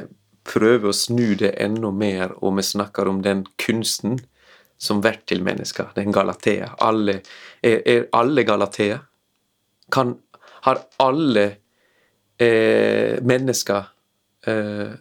prøver 0.47 0.89
å 0.89 0.95
snu 0.95 1.35
det 1.39 1.53
enda 1.61 1.91
mer, 1.91 2.35
og 2.41 2.57
vi 2.57 2.65
snakker 2.67 3.09
om 3.09 3.21
den 3.23 3.45
kunsten 3.61 4.19
som 4.83 4.99
blir 5.03 5.21
til 5.29 5.43
mennesker, 5.45 5.93
den 5.95 6.11
Galatea. 6.11 6.73
Alle, 6.83 7.21
er, 7.63 7.81
er 7.87 8.07
alle 8.15 8.43
Galatea? 8.43 8.99
Kan, 9.93 10.17
har 10.65 10.83
alle 11.03 11.45
eh, 12.41 13.19
mennesker 13.23 13.87
eh, 14.47 14.91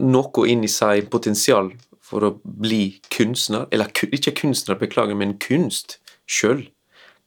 noe 0.00 0.48
inni 0.48 0.70
seg 0.70 1.10
potensial 1.12 1.70
for 2.02 2.26
å 2.26 2.34
bli 2.42 3.00
kunstner? 3.12 3.68
Eller 3.70 3.92
ikke 4.10 4.34
kunstner, 4.42 4.80
beklager, 4.80 5.18
men 5.18 5.38
kunst 5.42 6.00
sjøl. 6.26 6.66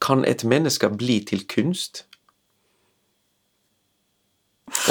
Kan 0.04 0.26
et 0.28 0.44
menneske 0.44 0.90
bli 0.92 1.22
til 1.24 1.46
kunst? 1.48 2.06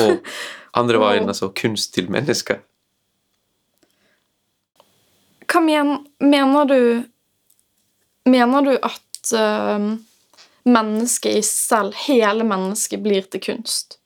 Og 0.02 0.28
andre 0.80 1.00
veien, 1.02 1.28
altså 1.28 1.50
kunst 1.56 1.94
til 1.94 2.10
mennesker. 2.12 2.62
Hva 5.52 5.60
men, 5.64 5.96
mener 6.22 6.68
du 6.70 6.82
Mener 8.22 8.62
du 8.62 8.76
at 8.78 9.32
uh, 9.34 9.96
mennesket 10.62 11.40
i 11.40 11.42
selv, 11.42 11.96
hele 12.06 12.44
mennesket, 12.46 13.00
blir 13.02 13.26
til 13.26 13.42
kunst? 13.42 13.96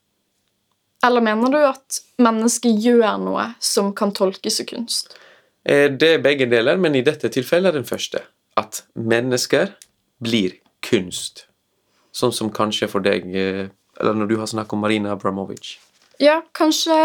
Eller 1.05 1.21
mener 1.21 1.53
du 1.53 1.59
at 1.61 1.99
mennesket 2.25 2.81
gjør 2.81 3.19
noe 3.21 3.45
som 3.61 3.93
kan 3.93 4.15
tolkes 4.17 4.57
som 4.63 4.69
kunst? 4.71 5.13
Eh, 5.69 5.91
Det 5.93 6.15
er 6.15 6.25
begge 6.25 6.49
deler, 6.49 6.81
men 6.81 6.97
i 6.97 7.05
dette 7.05 7.29
tilfellet 7.29 7.75
er 7.75 7.79
den 7.81 7.89
første. 7.89 8.23
At 8.57 8.85
mennesker 8.95 9.75
blir 10.23 10.57
kunst. 10.81 11.45
Sånn 12.17 12.33
som 12.33 12.49
kanskje 12.49 12.89
for 12.89 13.05
deg 13.05 13.29
eh, 13.37 13.67
Eller 14.01 14.15
når 14.15 14.31
du 14.31 14.37
har 14.41 14.47
snakket 14.51 14.77
om 14.77 14.85
Marina 14.85 15.13
Abramovic. 15.13 15.77
Ja, 16.21 16.41
kanskje, 16.57 16.97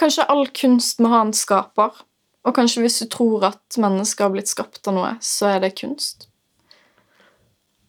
kanskje 0.00 0.26
all 0.28 0.46
kunst 0.56 1.00
må 1.00 1.12
ha 1.12 1.22
en 1.24 1.34
skaper. 1.36 2.02
Og 2.44 2.56
kanskje 2.56 2.84
hvis 2.84 2.98
du 3.02 3.08
tror 3.12 3.44
at 3.50 3.76
mennesker 3.80 4.24
har 4.24 4.32
blitt 4.32 4.48
skapt 4.48 4.88
av 4.88 4.96
noe, 4.96 5.14
så 5.20 5.54
er 5.54 5.64
det 5.64 5.74
kunst. 5.80 6.28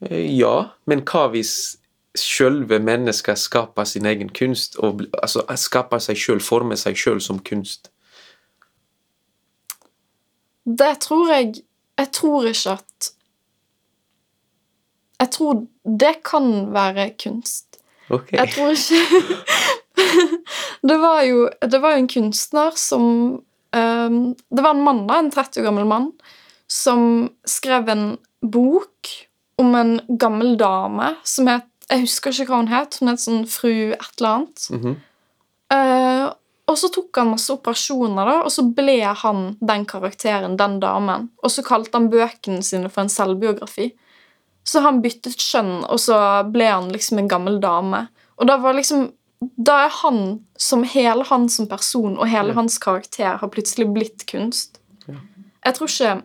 Eh, 0.04 0.28
Ja, 0.36 0.72
men 0.86 1.06
hva 1.08 1.30
hvis 1.32 1.78
sjølve 2.18 2.82
mennesket 2.84 3.40
skaper 3.40 3.88
sin 3.88 4.06
egen 4.06 4.30
kunst? 4.30 4.76
Og, 4.84 5.06
altså 5.24 5.46
skaper 5.56 6.02
seg 6.04 6.20
sjøl, 6.20 6.42
former 6.44 6.76
seg 6.76 7.00
sjøl 7.00 7.22
som 7.24 7.40
kunst? 7.40 7.92
Det 10.66 11.00
tror 11.02 11.32
jeg 11.32 11.64
Jeg 11.98 12.12
tror 12.12 12.46
ikke 12.46 12.72
at 12.72 13.12
Jeg 15.20 15.32
tror 15.32 15.68
det 15.86 16.16
kan 16.24 16.74
være 16.74 17.12
kunst. 17.24 17.71
Ok. 18.12 18.34
Jeg 18.36 18.52
tror 18.54 18.76
ikke 18.76 19.38
det, 20.90 20.98
var 21.00 21.22
jo, 21.28 21.48
det 21.62 21.80
var 21.82 21.96
jo 21.96 22.04
en 22.04 22.12
kunstner 22.12 22.78
som 22.80 23.06
um, 23.76 24.20
Det 24.36 24.64
var 24.64 24.76
en 24.76 24.86
mann, 24.86 25.06
da, 25.08 25.20
en 25.20 25.32
30 25.32 25.62
år 25.62 25.70
gammel 25.70 25.88
mann, 25.90 26.12
som 26.68 27.30
skrev 27.48 27.90
en 27.92 28.06
bok 28.42 29.12
om 29.62 29.76
en 29.78 30.00
gammel 30.08 30.56
dame 30.60 31.14
som 31.24 31.50
het 31.52 31.68
Jeg 31.92 32.06
husker 32.06 32.32
ikke 32.32 32.54
hva 32.54 32.62
hun 32.62 32.70
het. 32.72 32.96
Hun 33.02 33.12
het 33.12 33.20
sånn 33.20 33.42
fru 33.52 33.92
et 33.92 34.14
eller 34.16 34.30
annet. 34.30 34.68
Mm 34.72 34.80
-hmm. 34.84 34.94
uh, 35.76 36.30
og 36.72 36.78
så 36.80 36.88
tok 36.88 37.18
han 37.20 37.34
masse 37.34 37.52
operasjoner, 37.52 38.26
da, 38.26 38.36
og 38.46 38.52
så 38.54 38.64
ble 38.64 39.02
han 39.04 39.58
den 39.60 39.86
karakteren, 39.86 40.56
den 40.58 40.80
damen. 40.80 41.30
Og 41.44 41.52
så 41.52 41.64
kalte 41.68 41.98
han 41.98 42.10
bøkene 42.10 42.64
sine 42.64 42.90
for 42.90 43.04
en 43.04 43.12
selvbiografi. 43.12 43.90
Så 44.64 44.80
han 44.82 45.02
byttet 45.02 45.38
kjønn, 45.42 45.84
og 45.90 46.00
så 46.00 46.18
ble 46.52 46.68
han 46.70 46.92
liksom 46.94 47.18
en 47.20 47.28
gammel 47.28 47.60
dame. 47.64 48.08
Og 48.38 48.48
da 48.48 48.58
var 48.58 48.74
liksom 48.78 49.12
Da 49.66 49.86
er 49.88 49.90
han 49.90 50.46
som 50.56 50.84
hele 50.84 51.24
han 51.26 51.48
som 51.50 51.66
person 51.68 52.16
og 52.20 52.28
hele 52.30 52.50
Ja. 52.50 52.54
hans 52.54 52.78
karakter 52.78 53.38
har 53.40 53.48
plutselig 53.50 53.88
blitt 53.92 54.26
kunst. 54.30 54.78
Ja. 55.08 55.16
Jeg 55.66 55.74
tror 55.74 55.88
ikke 55.88 56.22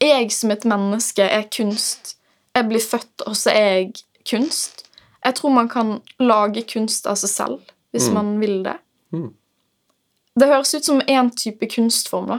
jeg 0.00 0.30
som 0.32 0.50
et 0.50 0.64
menneske 0.64 1.22
er 1.22 1.42
kunst. 1.48 2.16
Jeg 2.54 2.68
blir 2.68 2.80
født, 2.84 3.22
og 3.26 3.32
så 3.34 3.50
er 3.50 3.72
jeg 3.78 3.92
kunst. 4.30 4.84
Jeg 5.24 5.34
tror 5.36 5.50
man 5.54 5.68
kan 5.68 6.02
lage 6.20 6.62
kunst 6.68 7.06
av 7.06 7.16
seg 7.16 7.30
selv, 7.30 7.60
hvis 7.94 8.08
Mm. 8.08 8.14
man 8.14 8.40
vil 8.40 8.62
det. 8.62 8.76
Mm. 9.12 9.32
Det 10.38 10.48
høres 10.48 10.74
ut 10.74 10.84
som 10.84 11.00
én 11.00 11.30
type 11.34 11.66
kunstform. 11.66 12.26
da. 12.28 12.38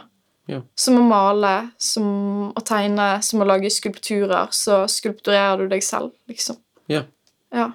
Ja. 0.50 0.62
Som 0.76 0.98
å 0.98 1.04
male, 1.06 1.54
som 1.78 2.08
å 2.58 2.64
tegne, 2.66 3.20
som 3.26 3.44
å 3.44 3.48
lage 3.48 3.70
skulpturer. 3.74 4.50
Så 4.56 4.82
skulpturerer 4.90 5.62
du 5.62 5.68
deg 5.76 5.84
selv, 5.86 6.12
liksom. 6.32 6.58
Ja. 6.90 7.04
Ja. 7.54 7.70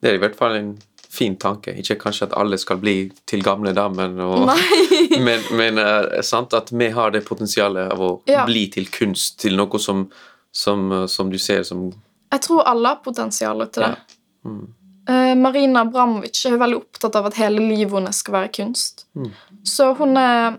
Det 0.00 0.10
er 0.12 0.16
i 0.18 0.22
hvert 0.22 0.38
fall 0.38 0.54
en 0.56 0.70
fin 1.10 1.34
tanke. 1.36 1.74
Ikke 1.82 1.96
kanskje 1.98 2.28
at 2.28 2.36
alle 2.38 2.58
skal 2.62 2.78
bli 2.80 2.94
til 3.28 3.42
gamle 3.42 3.72
damer, 3.76 4.14
og, 4.22 4.52
men, 5.26 5.42
men 5.58 5.80
er 5.82 6.22
sant 6.26 6.54
at 6.56 6.70
vi 6.70 6.90
har 6.94 7.10
det 7.14 7.24
potensialet 7.26 7.90
av 7.96 8.04
å 8.06 8.10
Ja. 8.30 8.44
bli 8.46 8.68
til 8.70 8.86
kunst, 8.94 9.40
til 9.42 9.58
noe 9.58 9.78
som, 9.82 10.06
som, 10.54 10.86
eh, 10.94 11.06
som 11.10 11.30
du 11.30 11.38
ser 11.38 11.66
som 11.66 11.88
Jeg 12.30 12.44
tror 12.46 12.62
alle 12.70 12.94
har 12.94 13.02
potensial 13.02 13.66
til 13.66 13.82
det. 13.88 13.96
Ja. 13.98 14.50
Mm. 14.50 14.66
Eh, 15.10 15.34
Marina 15.34 15.80
Abramovic 15.82 16.44
er 16.46 16.60
veldig 16.60 16.78
opptatt 16.84 17.16
av 17.18 17.26
at 17.26 17.38
hele 17.40 17.58
livet 17.58 17.96
hennes 17.98 18.20
skal 18.22 18.36
være 18.36 18.52
kunst. 18.60 19.06
Mm. 19.18 19.32
Så 19.66 19.90
hun 19.98 20.14
er 20.16 20.52
eh, 20.52 20.58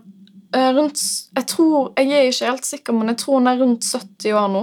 rundt 0.52 1.00
Jeg 1.36 1.46
tror, 1.48 1.92
jeg 1.96 2.12
er 2.12 2.28
ikke 2.28 2.50
helt 2.50 2.68
sikker, 2.68 2.96
men 2.96 3.08
jeg 3.12 3.20
tror 3.22 3.38
hun 3.40 3.48
er 3.48 3.60
rundt 3.60 3.86
70 3.88 4.36
år 4.36 4.50
nå. 4.52 4.62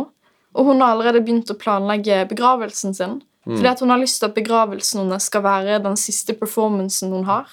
Og 0.58 0.66
hun 0.66 0.82
har 0.82 0.94
allerede 0.94 1.22
begynt 1.24 1.50
å 1.50 1.58
planlegge 1.58 2.24
begravelsen 2.30 2.96
sin. 2.98 3.20
Mm. 3.46 3.56
Fordi 3.56 3.70
at 3.72 3.82
hun 3.84 3.94
har 3.94 4.02
lyst 4.02 4.20
til 4.22 4.30
at 4.30 4.36
begravelsen 4.36 5.04
hennes 5.04 5.28
skal 5.30 5.44
være 5.46 5.80
den 5.84 5.98
siste 5.98 6.36
performancen 6.38 7.14
hun 7.16 7.26
har. 7.30 7.50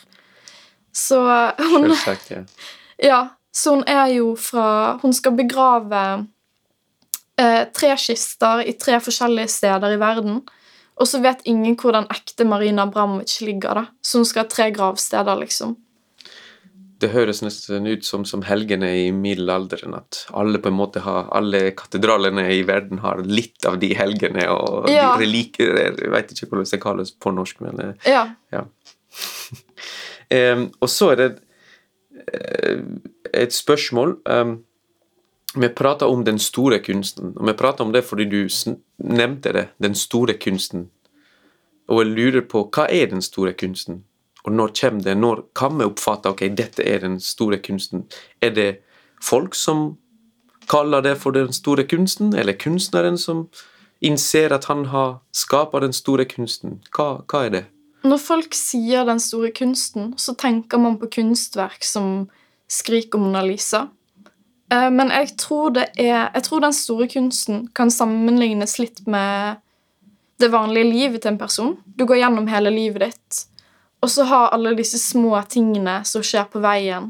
Så 0.96 1.20
eh, 1.28 1.66
hun, 1.72 1.88
Selvsagt, 1.92 2.30
ja. 2.34 2.42
ja, 3.02 3.20
så 3.52 3.76
hun 3.76 3.84
er 3.88 4.06
jo 4.16 4.34
fra 4.40 4.96
Hun 5.02 5.12
skal 5.16 5.36
begrave 5.36 6.02
eh, 7.40 7.64
tre 7.72 7.94
kister 8.00 8.64
i 8.64 8.76
tre 8.80 9.00
forskjellige 9.00 9.52
steder 9.58 9.96
i 9.96 10.00
verden. 10.00 10.42
Og 10.96 11.08
så 11.08 11.20
vet 11.20 11.44
ingen 11.44 11.76
hvor 11.76 11.92
den 11.92 12.08
ekte 12.12 12.44
Marina 12.48 12.86
Abramovic 12.88 13.40
ligger. 13.44 13.74
da. 13.74 13.86
Så 14.02 14.18
hun 14.18 14.28
skal 14.28 14.44
ha 14.44 14.48
tre 14.48 14.70
gravsteder, 14.72 15.36
liksom. 15.44 15.76
Det 17.00 17.10
høres 17.12 17.42
nesten 17.44 17.86
ut 17.86 18.04
som, 18.06 18.24
som 18.24 18.42
helgene 18.46 18.88
i 19.02 19.08
middelalderen. 19.12 19.94
At 19.98 20.22
alle 20.36 20.60
på 20.62 20.70
en 20.70 20.78
måte 20.78 21.02
har, 21.04 21.28
alle 21.36 21.70
katedralene 21.76 22.46
i 22.54 22.62
verden 22.68 23.02
har 23.04 23.20
litt 23.28 23.66
av 23.68 23.78
de 23.82 23.92
helgene. 23.96 24.46
Og 24.52 24.88
Ja. 24.90 25.12
de 25.16 25.24
reliker 25.24 25.76
Jeg 25.76 26.10
vet 26.10 26.32
ikke 26.32 26.48
hvordan 26.48 26.70
det 26.70 26.80
kalles 26.82 27.12
på 27.12 27.34
norsk, 27.34 27.60
men 27.60 27.80
eh, 27.80 28.10
Ja. 28.10 28.24
ja. 28.52 28.64
um, 30.54 30.70
og 30.80 30.88
så 30.88 31.10
er 31.12 31.16
det 31.16 31.28
eh, 32.32 32.82
et 33.32 33.52
spørsmål 33.52 34.18
um, 34.28 34.58
Vi 35.56 35.68
prater 35.68 36.06
om 36.06 36.24
den 36.24 36.38
store 36.38 36.78
kunsten, 36.84 37.32
og 37.36 37.46
vi 37.46 37.52
prater 37.56 37.84
om 37.84 37.92
det 37.92 38.04
fordi 38.04 38.24
du 38.24 38.48
nevnte 38.98 39.52
det, 39.52 39.68
den 39.82 39.94
store 39.94 40.34
kunsten. 40.34 40.90
Og 41.88 42.02
jeg 42.04 42.12
lurer 42.12 42.44
på 42.44 42.66
hva 42.74 42.88
er 42.90 43.06
den 43.06 43.22
store 43.22 43.52
kunsten? 43.52 44.04
Og 44.46 44.52
når 44.54 44.72
kommer 44.80 45.02
det? 45.02 45.16
Når 45.18 45.44
kan 45.58 45.78
vi 45.78 45.86
oppfatte 45.88 46.30
ok, 46.30 46.44
dette 46.56 46.84
er 46.86 47.02
den 47.02 47.20
store 47.20 47.58
kunsten? 47.58 48.04
Er 48.40 48.54
det 48.54 48.68
folk 49.22 49.54
som 49.54 49.96
kaller 50.70 51.02
det 51.02 51.16
for 51.18 51.34
den 51.34 51.52
store 51.52 51.84
kunsten, 51.86 52.34
eller 52.34 52.52
kunstneren 52.58 53.18
som 53.18 53.46
innser 54.00 54.52
at 54.54 54.66
han 54.70 54.86
har 54.92 55.18
skapa 55.34 55.80
den 55.82 55.92
store 55.92 56.24
kunsten? 56.30 56.80
Hva, 56.94 57.22
hva 57.26 57.46
er 57.46 57.50
det? 57.54 57.64
Når 58.06 58.22
folk 58.22 58.54
sier 58.54 59.06
den 59.08 59.18
store 59.22 59.50
kunsten, 59.50 60.12
så 60.18 60.36
tenker 60.38 60.78
man 60.78 60.98
på 61.00 61.10
kunstverk 61.18 61.82
som 61.84 62.28
Skrik 62.70 63.14
og 63.14 63.24
Mona 63.26 63.42
Lisa. 63.42 63.88
Eh, 64.70 64.90
Men 64.90 65.10
jeg 65.10 65.36
tror, 65.38 65.70
det 65.74 65.88
er, 65.98 66.30
jeg 66.34 66.42
tror 66.46 66.60
den 66.60 66.76
store 66.76 67.08
kunsten 67.10 67.66
kan 67.74 67.90
sammenlignes 67.90 68.78
litt 68.78 69.02
med 69.06 69.62
det 70.38 70.52
vanlige 70.52 70.90
livet 70.90 71.22
til 71.22 71.32
en 71.32 71.38
person. 71.40 71.76
Du 71.86 72.04
går 72.06 72.20
gjennom 72.20 72.46
hele 72.50 72.70
livet 72.70 73.06
ditt, 73.08 73.46
og 74.06 74.10
så 74.10 74.22
har 74.30 74.52
alle 74.54 74.76
disse 74.78 75.00
små 75.02 75.34
tingene 75.50 75.98
som 76.06 76.22
skjer 76.22 76.44
på 76.52 76.60
veien, 76.62 77.08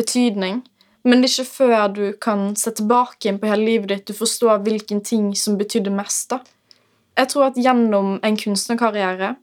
betydning. 0.00 0.62
Men 1.04 1.20
det 1.20 1.28
er 1.28 1.34
ikke 1.34 1.56
før 1.58 1.90
du 1.92 2.06
kan 2.24 2.54
se 2.56 2.72
tilbake 2.78 3.28
inn 3.28 3.40
på 3.42 3.50
hele 3.50 3.66
livet 3.66 3.92
ditt, 3.92 4.06
du 4.08 4.16
forstår 4.16 4.62
hvilken 4.64 5.02
ting 5.04 5.34
som 5.36 5.58
betydde 5.60 5.92
mest. 5.92 6.30
da. 6.32 6.40
Jeg 7.20 7.28
tror 7.34 7.50
at 7.50 7.60
gjennom 7.60 8.16
en 8.24 8.40
kunstnerkarriere 8.40 9.34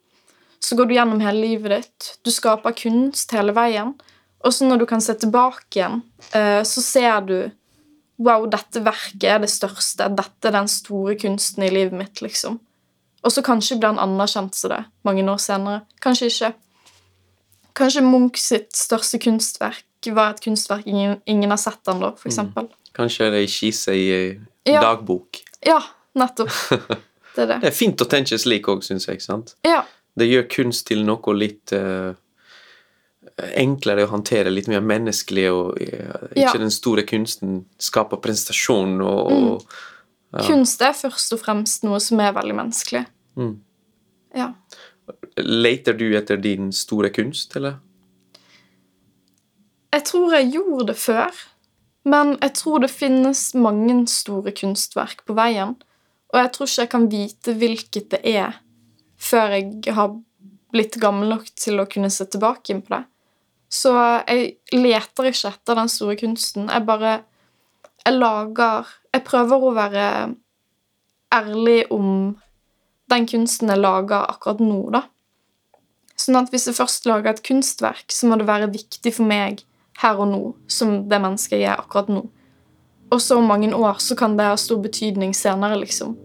så 0.65 0.79
går 0.79 0.89
du 0.89 0.95
gjennom 0.95 1.21
hele 1.21 1.45
livet 1.45 1.75
ditt. 1.75 2.09
Du 2.25 2.33
skaper 2.33 2.73
kunst 2.73 3.37
hele 3.37 3.53
veien. 3.53 3.93
Og 4.41 4.53
så 4.57 4.65
når 4.65 4.81
du 4.81 4.89
kan 4.89 5.01
se 5.03 5.13
tilbake 5.13 5.77
igjen, 5.77 6.01
eh, 6.33 6.63
så 6.65 6.81
ser 6.81 7.21
du 7.29 7.37
Wow, 8.17 8.45
dette 8.47 8.79
verket 8.79 9.25
er 9.27 9.41
det 9.43 9.51
største. 9.51 10.07
Dette 10.07 10.47
er 10.47 10.53
den 10.55 10.69
store 10.71 11.17
kunsten 11.19 11.65
i 11.67 11.69
livet 11.69 11.97
mitt, 11.99 12.21
liksom. 12.23 12.61
Og 13.27 13.33
så 13.33 13.43
kanskje 13.43 13.75
blir 13.75 13.91
han 13.91 13.99
anerkjent 13.99 14.55
som 14.55 14.71
det 14.71 14.85
mange 15.03 15.25
år 15.27 15.41
senere. 15.43 15.81
Kanskje 15.99 16.29
ikke. 16.31 16.55
Kanskje 17.75 18.01
Munch 18.05 18.37
sitt 18.39 18.71
største 18.77 19.19
kunstverk 19.19 19.83
var 20.15 20.35
et 20.35 20.41
kunstverk 20.45 20.85
ingen, 20.87 21.17
ingen 21.25 21.49
har 21.49 21.57
sett 21.57 21.87
ennå, 21.91 22.11
for 22.19 22.29
eksempel. 22.29 22.67
Kanskje 22.95 23.31
det 23.33 23.39
er 23.43 23.47
skisse 23.51 23.95
i 23.97 24.05
eh, 24.13 24.35
Ja. 24.69 24.81
dagbok. 24.81 25.41
Ja, 25.65 25.79
nettopp. 26.15 26.51
Det 27.35 27.43
er 27.43 27.47
det. 27.49 27.55
Det 27.65 27.67
er 27.67 27.75
fint 27.75 27.99
å 27.99 28.05
tenke 28.07 28.37
slik 28.39 28.69
òg, 28.71 28.79
syns 28.85 29.09
jeg. 29.09 29.19
sant? 29.21 29.55
Ja. 29.67 29.81
Det 30.15 30.23
gjør 30.29 30.45
kunst 30.53 30.85
til 30.87 31.01
noe 31.03 31.33
litt 31.35 31.73
uh, 31.75 32.13
enklere 33.59 34.05
å 34.05 34.11
håndtere, 34.13 34.53
litt 34.53 34.69
mer 34.71 34.79
menneskelig, 34.85 35.43
og 35.51 35.73
uh, 35.81 36.29
ikke 36.31 36.45
Ja. 36.45 36.53
den 36.61 36.71
store 36.71 37.03
kunsten 37.03 37.65
skaper 37.77 38.21
prestasjon 38.23 39.01
og, 39.03 39.33
og 39.33 39.75
Kunst 40.47 40.81
er 40.83 40.91
først 40.95 41.31
og 41.35 41.39
fremst 41.43 41.83
noe 41.87 41.99
som 42.03 42.19
er 42.19 42.33
veldig 42.35 42.55
menneskelig. 42.57 43.05
Mm. 43.39 43.53
Ja. 44.35 44.49
Leter 45.35 45.93
du 45.93 46.07
etter 46.15 46.39
din 46.39 46.71
store 46.73 47.09
kunst, 47.11 47.55
eller? 47.59 47.79
Jeg 49.95 50.05
tror 50.07 50.35
jeg 50.35 50.51
gjorde 50.51 50.89
det 50.91 50.97
før, 50.99 51.41
men 52.07 52.35
jeg 52.41 52.53
tror 52.59 52.83
det 52.83 52.91
finnes 52.91 53.41
mange 53.55 53.97
store 54.11 54.51
kunstverk 54.55 55.25
på 55.27 55.35
veien. 55.37 55.75
Og 56.33 56.39
jeg 56.39 56.51
tror 56.51 56.69
ikke 56.69 56.81
jeg 56.81 56.91
kan 56.91 57.09
vite 57.11 57.55
hvilket 57.59 58.09
det 58.11 58.21
er, 58.27 58.57
før 59.15 59.55
jeg 59.55 59.95
har 59.95 60.15
blitt 60.75 60.97
gammel 60.99 61.31
nok 61.31 61.47
til 61.55 61.79
å 61.79 61.87
kunne 61.87 62.11
se 62.11 62.27
tilbake 62.27 62.73
inn 62.73 62.83
på 62.83 62.95
det. 62.97 63.03
Så 63.71 63.91
jeg 64.27 64.55
leter 64.75 65.29
ikke 65.31 65.51
etter 65.51 65.79
den 65.79 65.91
store 65.91 66.15
kunsten. 66.19 66.69
Jeg 66.69 66.85
bare 66.87 67.23
Jeg 68.05 68.19
lager 68.19 68.85
Jeg 69.13 69.23
prøver 69.25 69.63
å 69.63 69.73
være 69.73 70.35
ærlig 71.33 71.85
om 71.91 72.35
den 73.09 73.25
kunsten 73.27 73.69
jeg 73.69 73.79
lager 73.79 74.27
akkurat 74.29 74.59
nå, 74.59 74.89
da. 74.91 75.01
Sånn 76.15 76.37
at 76.39 76.51
hvis 76.53 76.67
jeg 76.69 76.77
først 76.77 77.07
lager 77.09 77.33
et 77.33 77.43
kunstverk, 77.43 78.05
så 78.11 78.27
må 78.29 78.37
det 78.39 78.47
være 78.47 78.71
viktig 78.71 79.11
for 79.17 79.27
meg 79.27 79.63
her 80.01 80.19
og 80.19 80.27
nå, 80.31 80.41
som 80.71 81.01
det 81.09 81.19
mennesket 81.23 81.59
jeg 81.59 81.71
er 81.73 81.81
akkurat 81.81 82.09
nå. 82.11 82.23
Og 83.11 83.21
så 83.21 83.37
om 83.37 83.47
mange 83.47 83.69
år 83.75 83.99
så 84.03 84.15
kan 84.17 84.37
det 84.37 84.47
ha 84.47 84.55
stor 84.59 84.79
betydning 84.83 85.35
senere, 85.35 85.77
liksom. 85.79 86.15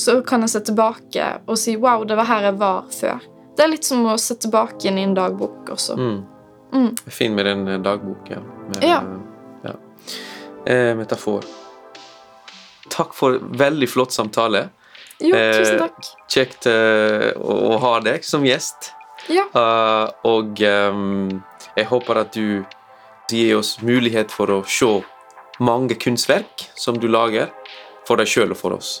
Så 0.00 0.20
kan 0.26 0.40
jeg 0.46 0.50
se 0.54 0.60
tilbake 0.70 1.26
og 1.46 1.58
si 1.58 1.76
'wow, 1.76 2.04
det 2.06 2.16
var 2.16 2.24
her 2.24 2.42
jeg 2.42 2.58
var 2.58 2.82
før'. 2.90 3.20
Det 3.56 3.64
er 3.64 3.68
litt 3.68 3.84
som 3.84 4.06
å 4.06 4.16
se 4.18 4.34
tilbake 4.34 4.88
inn 4.88 4.98
i 4.98 5.02
en 5.02 5.14
dagbok 5.14 5.68
også. 5.70 5.96
Mm. 5.98 6.26
Mm. 6.72 6.96
Fin 7.10 7.34
med 7.34 7.46
den 7.46 7.68
eh, 7.68 7.78
dagboken. 7.78 8.42
Med, 8.68 8.84
Ja. 8.84 9.02
ja. 9.64 9.74
Eh, 10.66 10.94
metafor. 10.96 11.44
Takk 12.88 13.14
for 13.14 13.38
veldig 13.38 13.88
flott 13.88 14.12
samtale. 14.12 14.70
Jo, 15.20 15.36
Eh, 15.36 15.52
tusen 15.58 15.78
takk. 15.78 16.06
Kjekt 16.28 16.66
eh, 16.66 17.32
å, 17.36 17.74
å 17.74 17.78
ha 17.78 18.00
deg 18.00 18.24
som 18.24 18.44
gjest. 18.46 18.92
Ja. 19.30 19.46
Uh, 19.54 20.10
og 20.26 20.60
um, 20.66 21.40
jeg 21.76 21.86
håper 21.86 22.22
at 22.24 22.34
du 22.34 22.64
gir 23.30 23.56
oss 23.60 23.76
mulighet 23.82 24.34
for 24.34 24.50
å 24.50 24.60
se 24.66 24.90
mange 25.62 25.94
kunstverk 26.00 26.66
som 26.74 26.98
du 26.98 27.06
lager, 27.08 27.52
for 28.08 28.18
deg 28.18 28.30
sjøl 28.30 28.56
og 28.56 28.58
for 28.58 28.74
oss. 28.74 29.00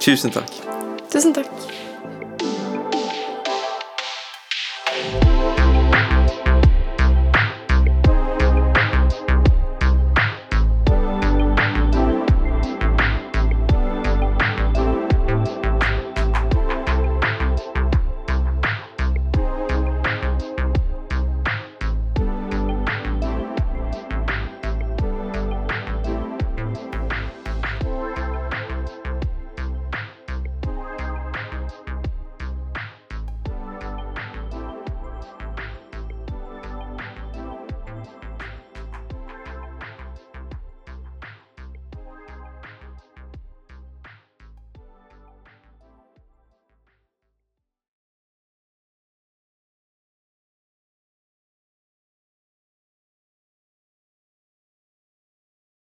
Tusen 0.00 0.32
takk. 0.34 0.52
Tusen 1.10 1.34
takk. 1.34 1.79